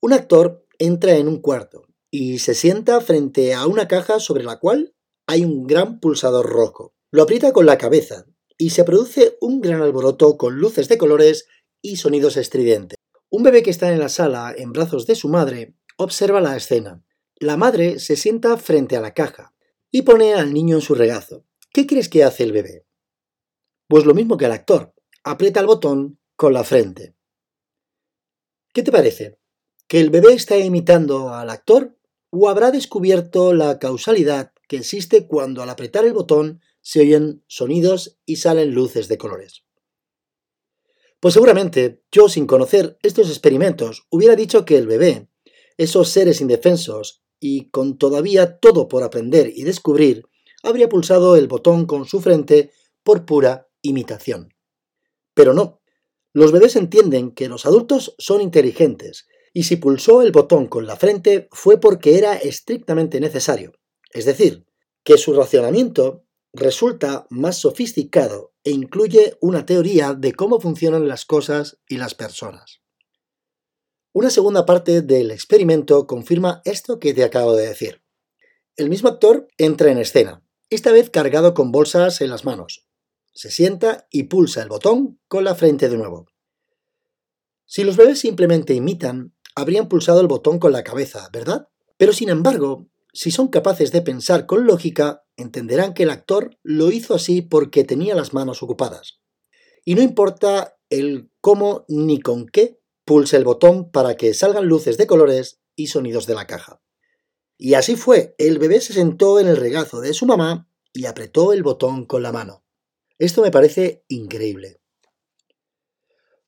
Un 0.00 0.12
actor 0.12 0.66
entra 0.80 1.14
en 1.14 1.28
un 1.28 1.40
cuarto 1.40 1.86
y 2.10 2.40
se 2.40 2.54
sienta 2.54 3.00
frente 3.00 3.54
a 3.54 3.68
una 3.68 3.86
caja 3.86 4.18
sobre 4.18 4.42
la 4.42 4.58
cual 4.58 4.96
hay 5.28 5.44
un 5.44 5.64
gran 5.64 6.00
pulsador 6.00 6.44
rojo. 6.46 6.92
Lo 7.12 7.22
aprieta 7.22 7.52
con 7.52 7.66
la 7.66 7.78
cabeza 7.78 8.26
y 8.58 8.70
se 8.70 8.82
produce 8.82 9.36
un 9.40 9.60
gran 9.60 9.80
alboroto 9.80 10.36
con 10.36 10.56
luces 10.58 10.88
de 10.88 10.98
colores 10.98 11.46
y 11.80 11.96
sonidos 11.96 12.36
estridentes. 12.36 12.98
Un 13.30 13.44
bebé 13.44 13.62
que 13.62 13.70
está 13.70 13.92
en 13.92 14.00
la 14.00 14.08
sala 14.08 14.52
en 14.56 14.72
brazos 14.72 15.06
de 15.06 15.14
su 15.14 15.28
madre 15.28 15.76
observa 15.98 16.40
la 16.40 16.56
escena. 16.56 17.04
La 17.36 17.56
madre 17.56 18.00
se 18.00 18.16
sienta 18.16 18.56
frente 18.56 18.96
a 18.96 19.00
la 19.00 19.14
caja 19.14 19.54
y 19.92 20.02
pone 20.02 20.34
al 20.34 20.52
niño 20.52 20.74
en 20.74 20.82
su 20.82 20.96
regazo. 20.96 21.44
¿Qué 21.72 21.86
crees 21.86 22.08
que 22.08 22.24
hace 22.24 22.42
el 22.42 22.50
bebé? 22.50 22.89
Pues 23.90 24.04
lo 24.04 24.14
mismo 24.14 24.36
que 24.36 24.44
el 24.44 24.52
actor. 24.52 24.94
Aprieta 25.24 25.58
el 25.58 25.66
botón 25.66 26.20
con 26.36 26.52
la 26.52 26.62
frente. 26.62 27.16
¿Qué 28.72 28.84
te 28.84 28.92
parece? 28.92 29.40
¿Que 29.88 29.98
el 29.98 30.10
bebé 30.10 30.32
está 30.32 30.56
imitando 30.56 31.34
al 31.34 31.50
actor 31.50 31.98
o 32.30 32.48
habrá 32.48 32.70
descubierto 32.70 33.52
la 33.52 33.80
causalidad 33.80 34.52
que 34.68 34.76
existe 34.76 35.26
cuando 35.26 35.60
al 35.60 35.70
apretar 35.70 36.04
el 36.04 36.12
botón 36.12 36.60
se 36.80 37.00
oyen 37.00 37.42
sonidos 37.48 38.20
y 38.24 38.36
salen 38.36 38.74
luces 38.74 39.08
de 39.08 39.18
colores. 39.18 39.64
Pues 41.18 41.34
seguramente 41.34 42.04
yo 42.12 42.28
sin 42.28 42.46
conocer 42.46 42.96
estos 43.02 43.28
experimentos 43.28 44.06
hubiera 44.08 44.36
dicho 44.36 44.64
que 44.64 44.76
el 44.76 44.86
bebé, 44.86 45.28
esos 45.78 46.10
seres 46.10 46.40
indefensos 46.40 47.24
y 47.40 47.70
con 47.70 47.98
todavía 47.98 48.60
todo 48.60 48.86
por 48.86 49.02
aprender 49.02 49.50
y 49.52 49.64
descubrir, 49.64 50.26
habría 50.62 50.88
pulsado 50.88 51.34
el 51.34 51.48
botón 51.48 51.86
con 51.86 52.04
su 52.06 52.20
frente 52.20 52.70
por 53.02 53.26
pura 53.26 53.66
imitación. 53.82 54.54
Pero 55.34 55.54
no, 55.54 55.80
los 56.32 56.52
bebés 56.52 56.76
entienden 56.76 57.32
que 57.32 57.48
los 57.48 57.66
adultos 57.66 58.14
son 58.18 58.40
inteligentes 58.40 59.26
y 59.52 59.64
si 59.64 59.76
pulsó 59.76 60.22
el 60.22 60.32
botón 60.32 60.66
con 60.66 60.86
la 60.86 60.96
frente 60.96 61.48
fue 61.50 61.80
porque 61.80 62.18
era 62.18 62.36
estrictamente 62.36 63.20
necesario, 63.20 63.72
es 64.12 64.24
decir, 64.24 64.66
que 65.02 65.18
su 65.18 65.32
racionamiento 65.32 66.24
resulta 66.52 67.26
más 67.30 67.58
sofisticado 67.58 68.52
e 68.64 68.70
incluye 68.70 69.36
una 69.40 69.66
teoría 69.66 70.14
de 70.14 70.32
cómo 70.32 70.60
funcionan 70.60 71.08
las 71.08 71.24
cosas 71.24 71.78
y 71.88 71.96
las 71.96 72.14
personas. 72.14 72.80
Una 74.12 74.30
segunda 74.30 74.66
parte 74.66 75.02
del 75.02 75.30
experimento 75.30 76.06
confirma 76.06 76.62
esto 76.64 76.98
que 76.98 77.14
te 77.14 77.22
acabo 77.22 77.54
de 77.54 77.68
decir. 77.68 78.02
El 78.76 78.88
mismo 78.88 79.08
actor 79.08 79.46
entra 79.56 79.90
en 79.92 79.98
escena, 79.98 80.44
esta 80.68 80.92
vez 80.92 81.10
cargado 81.10 81.54
con 81.54 81.70
bolsas 81.70 82.20
en 82.20 82.30
las 82.30 82.44
manos. 82.44 82.89
Se 83.32 83.50
sienta 83.50 84.06
y 84.10 84.24
pulsa 84.24 84.62
el 84.62 84.68
botón 84.68 85.20
con 85.28 85.44
la 85.44 85.54
frente 85.54 85.88
de 85.88 85.96
nuevo. 85.96 86.26
Si 87.64 87.84
los 87.84 87.96
bebés 87.96 88.18
simplemente 88.18 88.74
imitan, 88.74 89.34
habrían 89.54 89.88
pulsado 89.88 90.20
el 90.20 90.26
botón 90.26 90.58
con 90.58 90.72
la 90.72 90.82
cabeza, 90.82 91.28
¿verdad? 91.32 91.68
Pero 91.96 92.12
sin 92.12 92.28
embargo, 92.28 92.88
si 93.12 93.30
son 93.30 93.48
capaces 93.48 93.92
de 93.92 94.02
pensar 94.02 94.46
con 94.46 94.66
lógica, 94.66 95.24
entenderán 95.36 95.94
que 95.94 96.04
el 96.04 96.10
actor 96.10 96.58
lo 96.62 96.90
hizo 96.90 97.14
así 97.14 97.42
porque 97.42 97.84
tenía 97.84 98.14
las 98.14 98.32
manos 98.34 98.62
ocupadas. 98.62 99.20
Y 99.84 99.94
no 99.94 100.02
importa 100.02 100.76
el 100.88 101.30
cómo 101.40 101.84
ni 101.88 102.20
con 102.20 102.46
qué 102.46 102.80
pulse 103.04 103.36
el 103.36 103.44
botón 103.44 103.90
para 103.90 104.16
que 104.16 104.34
salgan 104.34 104.66
luces 104.66 104.96
de 104.96 105.06
colores 105.06 105.60
y 105.74 105.88
sonidos 105.88 106.26
de 106.26 106.34
la 106.34 106.46
caja. 106.46 106.80
Y 107.56 107.74
así 107.74 107.96
fue, 107.96 108.34
el 108.38 108.58
bebé 108.58 108.80
se 108.80 108.92
sentó 108.92 109.38
en 109.40 109.46
el 109.48 109.56
regazo 109.56 110.00
de 110.00 110.14
su 110.14 110.26
mamá 110.26 110.68
y 110.92 111.06
apretó 111.06 111.52
el 111.52 111.62
botón 111.62 112.06
con 112.06 112.22
la 112.22 112.32
mano. 112.32 112.64
Esto 113.20 113.42
me 113.42 113.50
parece 113.50 114.02
increíble. 114.08 114.80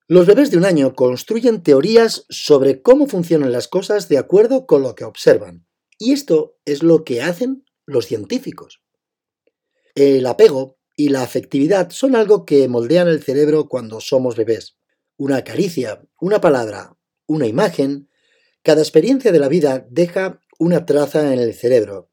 Los 0.09 0.27
bebés 0.27 0.51
de 0.51 0.57
un 0.57 0.65
año 0.65 0.95
construyen 0.95 1.63
teorías 1.63 2.25
sobre 2.31 2.81
cómo 2.81 3.07
funcionan 3.07 3.53
las 3.53 3.69
cosas 3.69 4.09
de 4.09 4.17
acuerdo 4.17 4.67
con 4.67 4.81
lo 4.83 4.95
que 4.95 5.05
observan. 5.05 5.67
Y 5.99 6.13
esto 6.13 6.57
es 6.65 6.83
lo 6.83 7.05
que 7.05 7.21
hacen 7.21 7.67
los 7.85 8.07
científicos. 8.07 8.83
El 9.95 10.25
apego 10.25 10.79
y 10.97 11.11
la 11.11 11.23
afectividad 11.23 11.91
son 11.91 12.17
algo 12.17 12.47
que 12.47 12.67
moldean 12.69 13.07
el 13.07 13.23
cerebro 13.23 13.69
cuando 13.69 14.01
somos 14.01 14.35
bebés. 14.35 14.79
Una 15.19 15.45
caricia, 15.45 16.03
una 16.23 16.41
palabra, 16.41 16.97
una 17.27 17.47
imagen, 17.47 18.09
cada 18.63 18.81
experiencia 18.81 19.31
de 19.31 19.39
la 19.39 19.49
vida 19.49 19.87
deja 19.91 20.41
una 20.59 20.87
traza 20.87 21.35
en 21.35 21.39
el 21.39 21.53
cerebro 21.53 22.13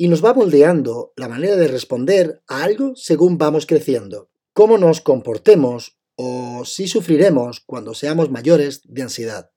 y 0.00 0.06
nos 0.06 0.24
va 0.24 0.32
moldeando 0.32 1.12
la 1.16 1.26
manera 1.26 1.56
de 1.56 1.66
responder 1.66 2.40
a 2.46 2.62
algo 2.62 2.94
según 2.94 3.36
vamos 3.36 3.66
creciendo. 3.66 4.30
Cómo 4.52 4.78
nos 4.78 5.00
comportemos 5.00 5.98
o 6.14 6.64
si 6.64 6.86
sufriremos 6.86 7.58
cuando 7.66 7.94
seamos 7.94 8.30
mayores 8.30 8.82
de 8.84 9.02
ansiedad. 9.02 9.50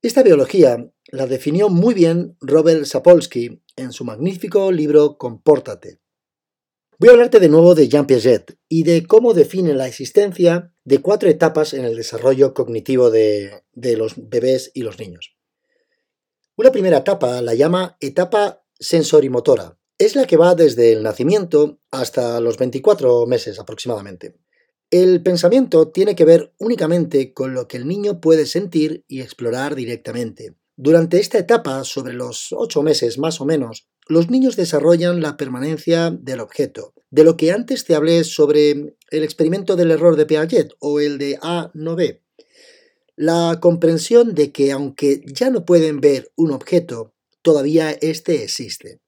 Esta 0.00 0.22
biología 0.22 0.90
la 1.08 1.26
definió 1.26 1.68
muy 1.68 1.92
bien 1.92 2.38
Robert 2.40 2.86
Sapolsky 2.86 3.62
en 3.76 3.92
su 3.92 4.06
magnífico 4.06 4.72
libro 4.72 5.18
Compórtate. 5.18 6.00
Voy 6.98 7.10
a 7.10 7.12
hablarte 7.12 7.38
de 7.38 7.50
nuevo 7.50 7.74
de 7.74 7.90
Jean 7.90 8.06
Piaget 8.06 8.58
y 8.70 8.84
de 8.84 9.06
cómo 9.06 9.34
define 9.34 9.74
la 9.74 9.86
existencia 9.86 10.72
de 10.84 11.02
cuatro 11.02 11.28
etapas 11.28 11.74
en 11.74 11.84
el 11.84 11.94
desarrollo 11.94 12.54
cognitivo 12.54 13.10
de, 13.10 13.64
de 13.74 13.98
los 13.98 14.14
bebés 14.16 14.70
y 14.72 14.80
los 14.80 14.98
niños. 14.98 15.36
Una 16.56 16.72
primera 16.72 16.96
etapa 16.96 17.42
la 17.42 17.52
llama 17.52 17.98
etapa 18.00 18.62
sensorimotora. 18.78 19.78
Es 19.98 20.14
la 20.14 20.26
que 20.26 20.36
va 20.36 20.54
desde 20.54 20.92
el 20.92 21.02
nacimiento 21.02 21.80
hasta 21.90 22.40
los 22.40 22.58
24 22.58 23.26
meses 23.26 23.58
aproximadamente. 23.58 24.36
El 24.90 25.22
pensamiento 25.22 25.88
tiene 25.88 26.14
que 26.14 26.24
ver 26.24 26.52
únicamente 26.58 27.32
con 27.32 27.54
lo 27.54 27.66
que 27.66 27.76
el 27.76 27.88
niño 27.88 28.20
puede 28.20 28.46
sentir 28.46 29.04
y 29.08 29.20
explorar 29.20 29.74
directamente. 29.74 30.54
Durante 30.76 31.18
esta 31.18 31.38
etapa, 31.38 31.82
sobre 31.84 32.12
los 32.12 32.52
ocho 32.52 32.82
meses 32.82 33.18
más 33.18 33.40
o 33.40 33.46
menos, 33.46 33.88
los 34.06 34.30
niños 34.30 34.54
desarrollan 34.54 35.22
la 35.22 35.36
permanencia 35.36 36.10
del 36.10 36.40
objeto, 36.40 36.94
de 37.10 37.24
lo 37.24 37.36
que 37.36 37.50
antes 37.50 37.84
te 37.84 37.94
hablé 37.94 38.22
sobre 38.22 38.94
el 39.10 39.24
experimento 39.24 39.74
del 39.74 39.90
error 39.90 40.16
de 40.16 40.26
Piaget 40.26 40.74
o 40.78 41.00
el 41.00 41.18
de 41.18 41.38
A 41.42 41.70
no 41.74 41.96
B. 41.96 42.22
La 43.16 43.58
comprensión 43.60 44.34
de 44.34 44.52
que 44.52 44.70
aunque 44.70 45.22
ya 45.26 45.50
no 45.50 45.64
pueden 45.64 46.00
ver 46.00 46.30
un 46.36 46.52
objeto, 46.52 47.15
todavía 47.46 47.92
éste 47.92 48.42
existe. 48.42 49.00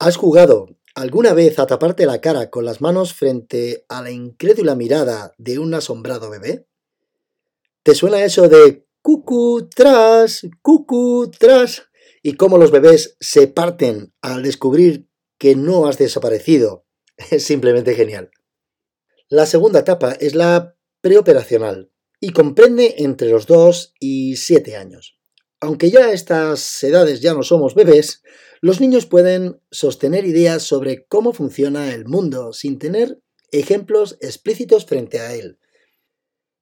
¿Has 0.00 0.16
jugado 0.16 0.76
alguna 0.96 1.34
vez 1.34 1.60
a 1.60 1.68
taparte 1.68 2.04
la 2.04 2.20
cara 2.20 2.50
con 2.50 2.64
las 2.64 2.80
manos 2.80 3.14
frente 3.14 3.84
a 3.88 4.02
la 4.02 4.10
incrédula 4.10 4.74
mirada 4.74 5.32
de 5.38 5.60
un 5.60 5.72
asombrado 5.72 6.30
bebé? 6.30 6.66
¿Te 7.84 7.94
suena 7.94 8.24
eso 8.24 8.48
de 8.48 8.88
cucu 9.02 9.68
tras, 9.72 10.48
cucu 10.62 11.30
tras? 11.30 11.84
Y 12.24 12.32
cómo 12.32 12.58
los 12.58 12.72
bebés 12.72 13.16
se 13.20 13.46
parten 13.46 14.12
al 14.20 14.42
descubrir 14.42 15.08
que 15.38 15.54
no 15.54 15.86
has 15.86 15.98
desaparecido. 15.98 16.86
Es 17.30 17.44
simplemente 17.44 17.94
genial. 17.94 18.32
La 19.28 19.46
segunda 19.46 19.78
etapa 19.78 20.10
es 20.10 20.34
la 20.34 20.76
preoperacional 21.00 21.92
y 22.18 22.30
comprende 22.30 22.96
entre 22.98 23.30
los 23.30 23.46
2 23.46 23.94
y 24.00 24.34
7 24.34 24.76
años. 24.76 25.15
Aunque 25.60 25.90
ya 25.90 26.06
a 26.06 26.12
estas 26.12 26.82
edades 26.84 27.20
ya 27.20 27.32
no 27.32 27.42
somos 27.42 27.74
bebés, 27.74 28.22
los 28.60 28.80
niños 28.80 29.06
pueden 29.06 29.60
sostener 29.70 30.26
ideas 30.26 30.62
sobre 30.62 31.06
cómo 31.06 31.32
funciona 31.32 31.92
el 31.94 32.06
mundo 32.06 32.52
sin 32.52 32.78
tener 32.78 33.20
ejemplos 33.52 34.18
explícitos 34.20 34.86
frente 34.86 35.20
a 35.20 35.34
él. 35.34 35.58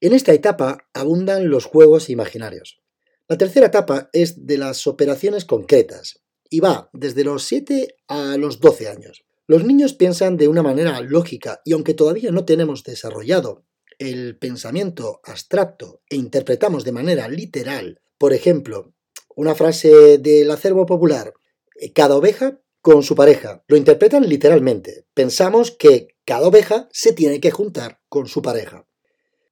En 0.01 0.13
esta 0.13 0.33
etapa 0.33 0.87
abundan 0.93 1.49
los 1.49 1.65
juegos 1.65 2.11
imaginarios. 2.11 2.83
La 3.27 3.39
tercera 3.39 3.67
etapa 3.67 4.11
es 4.13 4.47
de 4.47 4.59
las 4.59 4.87
operaciones 4.87 5.45
concretas 5.45 6.23
y 6.51 6.61
va 6.61 6.91
desde 6.93 7.25
los 7.25 7.45
7 7.45 7.97
a 8.07 8.37
los 8.37 8.61
12 8.61 8.89
años. 8.89 9.25
Los 9.47 9.65
niños 9.65 9.95
piensan 9.95 10.37
de 10.37 10.49
una 10.49 10.63
manera 10.63 11.01
lógica 11.01 11.61
y 11.65 11.73
aunque 11.73 11.95
todavía 11.95 12.31
no 12.31 12.45
tenemos 12.45 12.85
desarrollado 12.85 13.65
el 13.99 14.37
pensamiento 14.39 15.21
abstracto 15.25 16.03
e 16.09 16.17
interpretamos 16.17 16.85
de 16.85 16.93
manera 16.93 17.29
literal, 17.29 18.01
por 18.25 18.33
ejemplo, 18.33 18.95
una 19.37 19.55
frase 19.55 20.17
del 20.17 20.51
acervo 20.51 20.87
popular, 20.87 21.35
eh, 21.79 21.93
cada 21.93 22.17
oveja 22.17 22.59
con 22.81 23.03
su 23.03 23.15
pareja, 23.15 23.63
lo 23.67 23.77
interpretan 23.77 24.27
literalmente. 24.27 25.05
Pensamos 25.13 25.71
que 25.71 26.09
cada 26.25 26.47
oveja 26.47 26.89
se 26.91 27.13
tiene 27.13 27.39
que 27.39 27.51
juntar 27.51 28.01
con 28.09 28.27
su 28.27 28.41
pareja. 28.41 28.89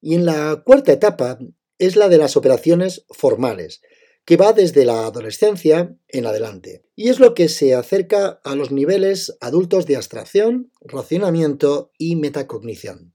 Y 0.01 0.15
en 0.15 0.25
la 0.25 0.63
cuarta 0.65 0.91
etapa 0.91 1.39
es 1.77 1.97
la 1.97 2.09
de 2.09 2.17
las 2.17 2.35
operaciones 2.39 3.05
formales, 3.11 3.83
que 4.25 4.39
va 4.39 4.55
desde 4.55 4.87
la 4.87 5.05
adolescencia 5.05 5.95
en 6.09 6.25
adelante, 6.25 6.87
y 6.97 7.11
es 7.11 7.21
lo 7.21 7.35
que 7.35 7.51
se 7.51 7.75
acerca 7.75 8.41
a 8.43 8.55
los 8.55 8.71
niveles 8.71 9.37
adultos 9.43 9.85
de 9.85 9.97
abstracción, 9.97 10.73
racionamiento 10.81 11.93
y 11.99 12.17
metacognición. 12.17 13.13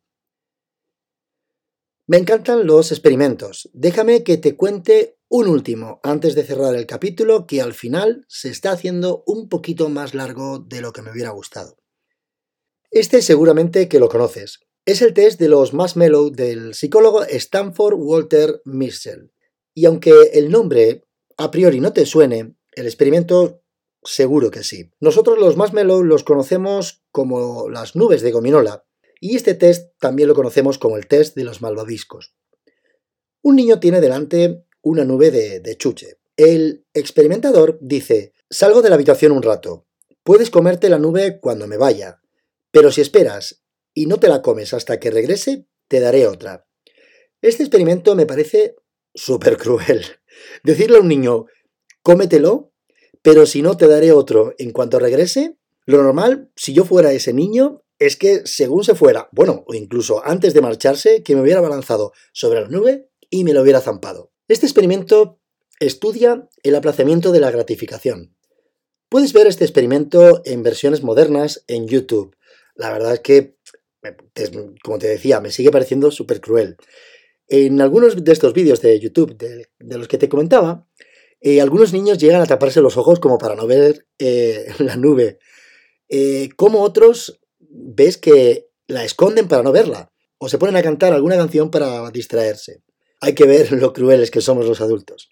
Me 2.09 2.15
encantan 2.15 2.65
los 2.65 2.93
experimentos. 2.93 3.69
Déjame 3.73 4.23
que 4.23 4.37
te 4.37 4.55
cuente 4.55 5.16
un 5.29 5.47
último 5.47 5.99
antes 6.03 6.35
de 6.35 6.43
cerrar 6.43 6.75
el 6.75 6.85
capítulo 6.85 7.47
que 7.47 7.61
al 7.61 7.73
final 7.73 8.25
se 8.27 8.49
está 8.49 8.71
haciendo 8.71 9.23
un 9.25 9.49
poquito 9.49 9.89
más 9.89 10.13
largo 10.13 10.59
de 10.59 10.81
lo 10.81 10.93
que 10.93 11.01
me 11.01 11.11
hubiera 11.11 11.31
gustado. 11.31 11.77
Este 12.91 13.21
seguramente 13.21 13.89
que 13.89 13.99
lo 13.99 14.07
conoces. 14.09 14.61
Es 14.85 15.01
el 15.01 15.13
test 15.13 15.39
de 15.39 15.49
los 15.49 15.73
marshmallow 15.73 16.29
del 16.29 16.73
psicólogo 16.73 17.23
Stanford 17.23 17.95
Walter 17.97 18.61
Mischel. 18.63 19.33
Y 19.73 19.85
aunque 19.85 20.13
el 20.33 20.49
nombre 20.49 21.05
a 21.37 21.51
priori 21.51 21.81
no 21.81 21.91
te 21.91 22.05
suene, 22.05 22.55
el 22.71 22.85
experimento 22.85 23.61
seguro 24.03 24.49
que 24.49 24.63
sí. 24.63 24.91
Nosotros 25.01 25.37
los 25.37 25.57
marshmallow 25.57 26.03
los 26.03 26.23
conocemos 26.23 27.03
como 27.11 27.69
las 27.69 27.95
nubes 27.95 28.21
de 28.21 28.31
gominola 28.31 28.85
y 29.19 29.35
este 29.35 29.55
test 29.55 29.91
también 29.99 30.29
lo 30.29 30.35
conocemos 30.35 30.77
como 30.77 30.95
el 30.95 31.07
test 31.07 31.35
de 31.35 31.43
los 31.43 31.61
malvaviscos. 31.61 32.33
Un 33.41 33.57
niño 33.57 33.79
tiene 33.79 33.99
delante 33.99 34.66
una 34.81 35.03
nube 35.03 35.31
de, 35.31 35.77
chuche. 35.77 36.17
El 36.35 36.85
experimentador 36.93 37.77
dice, 37.81 38.33
salgo 38.49 38.81
de 38.81 38.89
la 38.89 38.95
habitación 38.95 39.31
un 39.31 39.43
rato, 39.43 39.87
puedes 40.23 40.49
comerte 40.49 40.89
la 40.89 40.99
nube 40.99 41.39
cuando 41.39 41.67
me 41.67 41.77
vaya, 41.77 42.21
pero 42.71 42.91
si 42.91 43.01
esperas 43.01 43.63
y 43.93 44.05
no 44.05 44.19
te 44.19 44.27
la 44.27 44.41
comes 44.41 44.73
hasta 44.73 44.99
que 44.99 45.11
regrese, 45.11 45.67
te 45.87 45.99
daré 45.99 46.27
otra. 46.27 46.67
Este 47.41 47.63
experimento 47.63 48.15
me 48.15 48.25
parece 48.25 48.75
súper 49.13 49.57
cruel. 49.57 50.05
Decirle 50.63 50.97
a 50.97 51.01
un 51.01 51.07
niño, 51.07 51.45
cómetelo, 52.03 52.71
pero 53.21 53.45
si 53.45 53.61
no 53.61 53.77
te 53.77 53.87
daré 53.87 54.11
otro 54.11 54.53
en 54.57 54.71
cuanto 54.71 54.99
regrese, 54.99 55.57
lo 55.85 56.03
normal, 56.03 56.51
si 56.55 56.73
yo 56.73 56.85
fuera 56.85 57.11
ese 57.13 57.33
niño, 57.33 57.83
es 57.99 58.15
que 58.15 58.45
según 58.45 58.83
se 58.83 58.95
fuera, 58.95 59.29
bueno, 59.31 59.63
o 59.67 59.73
incluso 59.73 60.23
antes 60.25 60.53
de 60.53 60.61
marcharse, 60.61 61.23
que 61.23 61.35
me 61.35 61.41
hubiera 61.41 61.61
balanzado 61.61 62.11
sobre 62.31 62.61
la 62.61 62.67
nube 62.67 63.09
y 63.29 63.43
me 63.43 63.53
lo 63.53 63.61
hubiera 63.61 63.81
zampado. 63.81 64.31
Este 64.47 64.65
experimento 64.65 65.41
estudia 65.81 66.47
el 66.63 66.75
aplazamiento 66.75 67.33
de 67.33 67.41
la 67.41 67.51
gratificación. 67.51 68.33
Puedes 69.09 69.33
ver 69.33 69.45
este 69.47 69.65
experimento 69.65 70.41
en 70.45 70.63
versiones 70.63 71.03
modernas 71.03 71.65
en 71.67 71.87
YouTube. 71.87 72.35
La 72.75 72.91
verdad 72.93 73.13
es 73.13 73.19
que, 73.19 73.57
como 74.83 74.99
te 74.99 75.07
decía, 75.07 75.41
me 75.41 75.51
sigue 75.51 75.69
pareciendo 75.69 76.11
súper 76.11 76.39
cruel. 76.39 76.77
En 77.49 77.81
algunos 77.81 78.23
de 78.23 78.31
estos 78.31 78.53
vídeos 78.53 78.81
de 78.81 78.97
YouTube 78.99 79.37
de, 79.37 79.67
los 79.79 80.07
que 80.07 80.17
te 80.17 80.29
comentaba, 80.29 80.87
eh, 81.41 81.59
algunos 81.59 81.91
niños 81.91 82.17
llegan 82.17 82.41
a 82.41 82.45
taparse 82.45 82.79
los 82.79 82.95
ojos 82.95 83.19
como 83.19 83.37
para 83.37 83.55
no 83.55 83.67
ver 83.67 84.07
eh, 84.17 84.67
la 84.79 84.95
nube. 84.95 85.39
Eh, 86.07 86.49
como 86.55 86.83
otros 86.83 87.41
ves 87.59 88.17
que 88.17 88.69
la 88.87 89.03
esconden 89.03 89.49
para 89.49 89.63
no 89.63 89.73
verla 89.73 90.13
o 90.37 90.47
se 90.47 90.57
ponen 90.57 90.77
a 90.77 90.83
cantar 90.83 91.11
alguna 91.11 91.35
canción 91.35 91.69
para 91.69 92.09
distraerse. 92.11 92.81
Hay 93.19 93.33
que 93.33 93.45
ver 93.45 93.71
lo 93.71 93.93
crueles 93.93 94.31
que 94.31 94.41
somos 94.41 94.65
los 94.65 94.81
adultos. 94.81 95.29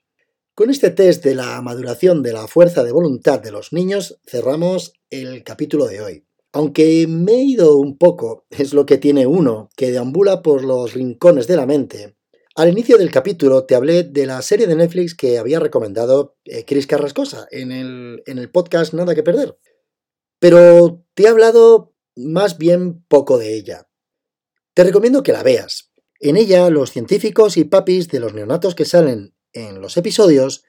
Con 0.55 0.69
este 0.69 0.89
test 0.89 1.23
de 1.23 1.35
la 1.35 1.61
maduración 1.61 2.23
de 2.23 2.33
la 2.33 2.47
fuerza 2.47 2.83
de 2.83 2.91
voluntad 2.91 3.41
de 3.41 3.51
los 3.51 3.73
niños 3.73 4.19
cerramos 4.25 4.93
el 5.09 5.43
capítulo 5.43 5.85
de 5.85 6.01
hoy. 6.01 6.25
Aunque 6.53 7.05
me 7.07 7.33
he 7.33 7.43
ido 7.43 7.75
un 7.75 7.97
poco, 7.97 8.45
es 8.49 8.73
lo 8.73 8.85
que 8.85 8.97
tiene 8.97 9.27
uno, 9.27 9.69
que 9.75 9.91
deambula 9.91 10.41
por 10.41 10.63
los 10.63 10.93
rincones 10.93 11.47
de 11.47 11.57
la 11.57 11.65
mente. 11.65 12.15
Al 12.55 12.69
inicio 12.69 12.97
del 12.97 13.11
capítulo 13.11 13.65
te 13.65 13.75
hablé 13.75 14.03
de 14.03 14.25
la 14.25 14.41
serie 14.41 14.65
de 14.65 14.75
Netflix 14.75 15.13
que 15.13 15.37
había 15.37 15.59
recomendado 15.59 16.37
eh, 16.45 16.63
Chris 16.63 16.87
Carrascosa 16.87 17.47
en 17.51 17.73
el, 17.73 18.23
en 18.25 18.37
el 18.37 18.49
podcast 18.49 18.93
Nada 18.93 19.13
que 19.13 19.23
Perder. 19.23 19.59
Pero 20.39 21.03
te 21.13 21.23
he 21.23 21.27
hablado 21.27 21.93
más 22.15 22.57
bien 22.57 23.03
poco 23.09 23.37
de 23.37 23.53
ella. 23.53 23.89
Te 24.73 24.85
recomiendo 24.85 25.21
que 25.21 25.33
la 25.33 25.43
veas. 25.43 25.91
En 26.19 26.37
ella, 26.37 26.69
los 26.69 26.91
científicos 26.91 27.57
y 27.57 27.65
papis 27.65 28.07
de 28.07 28.19
los 28.19 28.33
neonatos 28.33 28.73
que 28.73 28.85
salen 28.85 29.35
en 29.51 29.81
los 29.81 29.97
episodios 29.97 30.63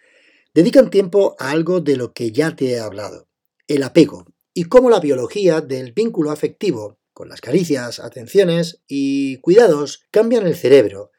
dedican 0.55 0.91
tiempo 0.91 1.37
a 1.39 1.51
algo 1.51 1.81
de 1.81 1.97
lo 1.97 2.13
que 2.13 2.33
ya 2.33 2.57
te 2.57 2.73
he 2.73 2.81
hablado, 2.81 3.29
el 3.69 3.83
apego, 3.83 4.27
y 4.55 4.65
cómo 4.65 4.91
la 4.91 5.01
biología 5.01 5.61
del 5.61 5.93
vínculo 5.93 6.31
afectivo, 6.31 6.99
con 7.13 7.29
las 7.29 7.41
caricias, 7.41 8.01
atenciones 8.01 8.83
y 8.89 9.37
cuidados, 9.39 10.05
cambian 10.11 10.47
el 10.47 10.57
cerebro, 10.57 11.13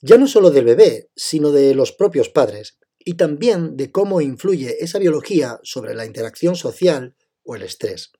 ya 0.00 0.16
no 0.16 0.26
solo 0.26 0.50
del 0.50 0.64
bebé, 0.64 1.10
sino 1.16 1.50
de 1.50 1.74
los 1.74 1.92
propios 1.92 2.28
padres, 2.28 2.78
y 2.98 3.14
también 3.14 3.76
de 3.76 3.90
cómo 3.90 4.20
influye 4.20 4.82
esa 4.82 4.98
biología 4.98 5.60
sobre 5.62 5.94
la 5.94 6.06
interacción 6.06 6.56
social 6.56 7.16
o 7.42 7.56
el 7.56 7.62
estrés. 7.62 8.12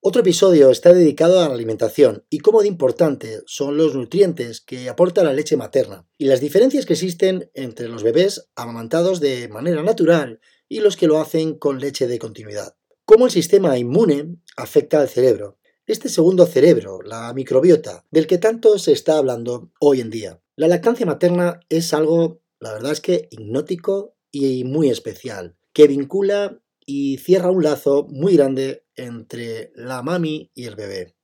Otro 0.00 0.20
episodio 0.20 0.70
está 0.70 0.92
dedicado 0.92 1.40
a 1.40 1.48
la 1.48 1.54
alimentación 1.54 2.24
y 2.30 2.38
cómo 2.38 2.62
de 2.62 2.68
importante 2.68 3.40
son 3.46 3.76
los 3.76 3.96
nutrientes 3.96 4.60
que 4.60 4.88
aporta 4.88 5.24
la 5.24 5.32
leche 5.32 5.56
materna 5.56 6.06
y 6.16 6.26
las 6.26 6.40
diferencias 6.40 6.86
que 6.86 6.92
existen 6.92 7.50
entre 7.52 7.88
los 7.88 8.04
bebés 8.04 8.48
amamantados 8.54 9.18
de 9.18 9.48
manera 9.48 9.82
natural 9.82 10.38
y 10.68 10.78
los 10.78 10.96
que 10.96 11.08
lo 11.08 11.18
hacen 11.18 11.58
con 11.58 11.80
leche 11.80 12.06
de 12.06 12.20
continuidad. 12.20 12.76
Cómo 13.04 13.26
el 13.26 13.32
sistema 13.32 13.76
inmune 13.76 14.36
afecta 14.56 15.00
al 15.00 15.08
cerebro, 15.08 15.58
este 15.84 16.08
segundo 16.08 16.46
cerebro, 16.46 17.00
la 17.02 17.34
microbiota, 17.34 18.06
del 18.12 18.28
que 18.28 18.38
tanto 18.38 18.78
se 18.78 18.92
está 18.92 19.18
hablando 19.18 19.72
hoy 19.80 20.00
en 20.00 20.10
día. 20.10 20.40
La 20.54 20.68
lactancia 20.68 21.06
materna 21.06 21.58
es 21.70 21.92
algo, 21.92 22.40
la 22.60 22.72
verdad 22.72 22.92
es 22.92 23.00
que 23.00 23.26
hipnótico 23.32 24.14
y 24.30 24.62
muy 24.62 24.90
especial, 24.90 25.56
que 25.72 25.88
vincula 25.88 26.62
y 26.86 27.18
cierra 27.18 27.50
un 27.50 27.64
lazo 27.64 28.06
muy 28.08 28.36
grande 28.36 28.84
entre 28.98 29.72
la 29.74 30.02
mami 30.02 30.50
y 30.54 30.66
el 30.66 30.76
bebé. 30.76 31.16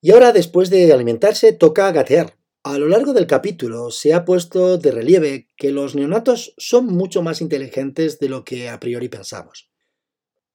Y 0.00 0.12
ahora, 0.12 0.32
después 0.32 0.70
de 0.70 0.92
alimentarse, 0.92 1.52
toca 1.52 1.90
gatear. 1.92 2.36
A 2.62 2.78
lo 2.78 2.88
largo 2.88 3.12
del 3.12 3.26
capítulo 3.26 3.90
se 3.90 4.12
ha 4.12 4.24
puesto 4.24 4.76
de 4.76 4.90
relieve 4.90 5.48
que 5.56 5.70
los 5.70 5.94
neonatos 5.94 6.54
son 6.58 6.86
mucho 6.86 7.22
más 7.22 7.40
inteligentes 7.40 8.18
de 8.18 8.28
lo 8.28 8.44
que 8.44 8.68
a 8.68 8.80
priori 8.80 9.08
pensamos. 9.08 9.70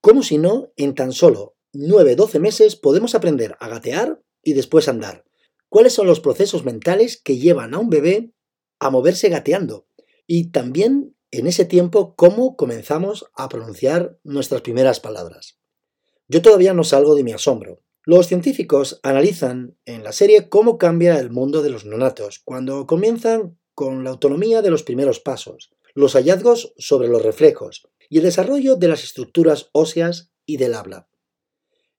Como 0.02 0.22
si 0.22 0.38
no, 0.38 0.74
en 0.76 0.94
tan 0.94 1.14
solo 1.14 1.56
9-12 1.74 2.40
meses 2.40 2.76
podemos 2.76 3.16
aprender 3.16 3.56
a 3.60 3.70
gatear 3.70 4.22
y 4.44 4.54
después 4.54 4.90
andar. 4.90 5.24
¿Cuáles 5.70 5.94
son 5.94 6.06
los 6.06 6.20
procesos 6.20 6.66
mentales 6.66 7.16
que 7.16 7.38
llevan 7.38 7.74
a 7.74 7.80
un 7.80 7.90
bebé 7.90 8.34
a 8.80 8.90
moverse 8.90 9.30
gateando? 9.30 9.88
Y 10.28 10.52
también 10.52 11.16
en 11.32 11.48
ese 11.48 11.64
tiempo 11.64 12.16
cómo 12.16 12.58
comenzamos 12.58 13.32
a 13.36 13.48
pronunciar 13.48 14.20
nuestras 14.24 14.62
primeras 14.62 15.00
palabras. 15.00 15.61
Yo 16.32 16.42
todavía 16.42 16.74
no 16.74 16.86
salgo 16.86 17.14
de 17.14 17.26
mi 17.26 17.34
asombro. 17.34 17.82
Los 18.06 18.28
científicos 18.28 19.02
analizan 19.04 19.78
en 19.84 20.02
la 20.02 20.14
serie 20.14 20.48
cómo 20.48 20.78
cambia 20.78 21.20
el 21.20 21.30
mundo 21.30 21.62
de 21.62 21.70
los 21.70 21.84
neonatos 21.84 22.40
cuando 22.46 22.88
comienzan 22.88 23.60
con 23.74 24.06
la 24.06 24.12
autonomía 24.12 24.62
de 24.62 24.70
los 24.70 24.84
primeros 24.84 25.20
pasos, 25.20 25.74
los 25.94 26.14
hallazgos 26.14 26.74
sobre 26.78 27.10
los 27.10 27.22
reflejos 27.22 27.86
y 28.08 28.20
el 28.20 28.24
desarrollo 28.24 28.78
de 28.78 28.88
las 28.88 29.04
estructuras 29.04 29.72
óseas 29.74 30.32
y 30.46 30.56
del 30.56 30.76
habla. 30.76 31.10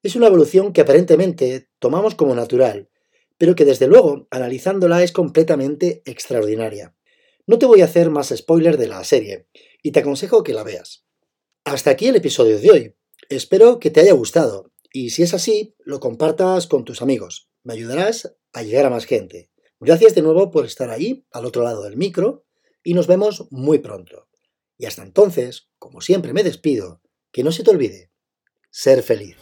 Es 0.03 0.17
una 0.17 0.29
evolución 0.29 0.73
que 0.73 0.81
aparentemente 0.81 1.69
tomamos 1.79 2.15
como 2.15 2.35
natural, 2.35 2.89
pero 3.37 3.55
que 3.55 3.67
desde 3.67 3.87
luego, 3.87 4.29
analizándola, 4.31 5.03
es 5.03 5.13
completamente 5.13 6.01
extraordinaria. 6.07 6.97
No 7.47 7.59
te 7.59 7.67
voy 7.67 7.83
a 7.83 7.85
hacer 7.85 8.09
más 8.09 8.33
spoiler 8.35 8.79
de 8.79 8.89
la 8.89 9.05
serie, 9.05 9.47
y 9.83 9.93
te 9.93 10.01
aconsejo 10.01 10.43
que 10.43 10.55
la 10.55 10.63
veas. 10.63 11.05
Hasta 11.65 11.91
aquí 11.91 12.07
el 12.07 12.17
episodio 12.17 12.59
de 12.59 12.71
hoy. 12.71 12.95
Espero 13.33 13.79
que 13.79 13.91
te 13.91 14.01
haya 14.01 14.13
gustado, 14.13 14.73
y 14.93 15.09
si 15.09 15.23
es 15.23 15.33
así, 15.33 15.75
lo 15.79 16.01
compartas 16.01 16.67
con 16.67 16.85
tus 16.85 17.01
amigos. 17.01 17.49
Me 17.63 17.73
ayudarás 17.73 18.37
a 18.53 18.63
llegar 18.63 18.85
a 18.85 18.91
más 18.91 19.07
gente. 19.07 19.51
Gracias 19.81 20.15
de 20.15 20.21
nuevo 20.21 20.51
por 20.51 20.67
estar 20.67 20.91
ahí, 20.91 21.25
al 21.33 21.47
otro 21.47 21.63
lado 21.63 21.83
del 21.83 21.97
micro, 21.97 22.45
y 22.85 22.93
nos 22.93 23.07
vemos 23.07 23.47
muy 23.51 23.79
pronto. 23.79 24.29
Y 24.77 24.85
hasta 24.85 25.03
entonces, 25.03 25.71
como 25.79 26.03
siempre 26.03 26.35
me 26.35 26.45
despido, 26.45 27.01
que 27.33 27.43
no 27.43 27.53
se 27.53 27.65
te 27.65 27.71
olvide, 27.71 28.13
ser 28.71 29.03
feliz. 29.03 29.39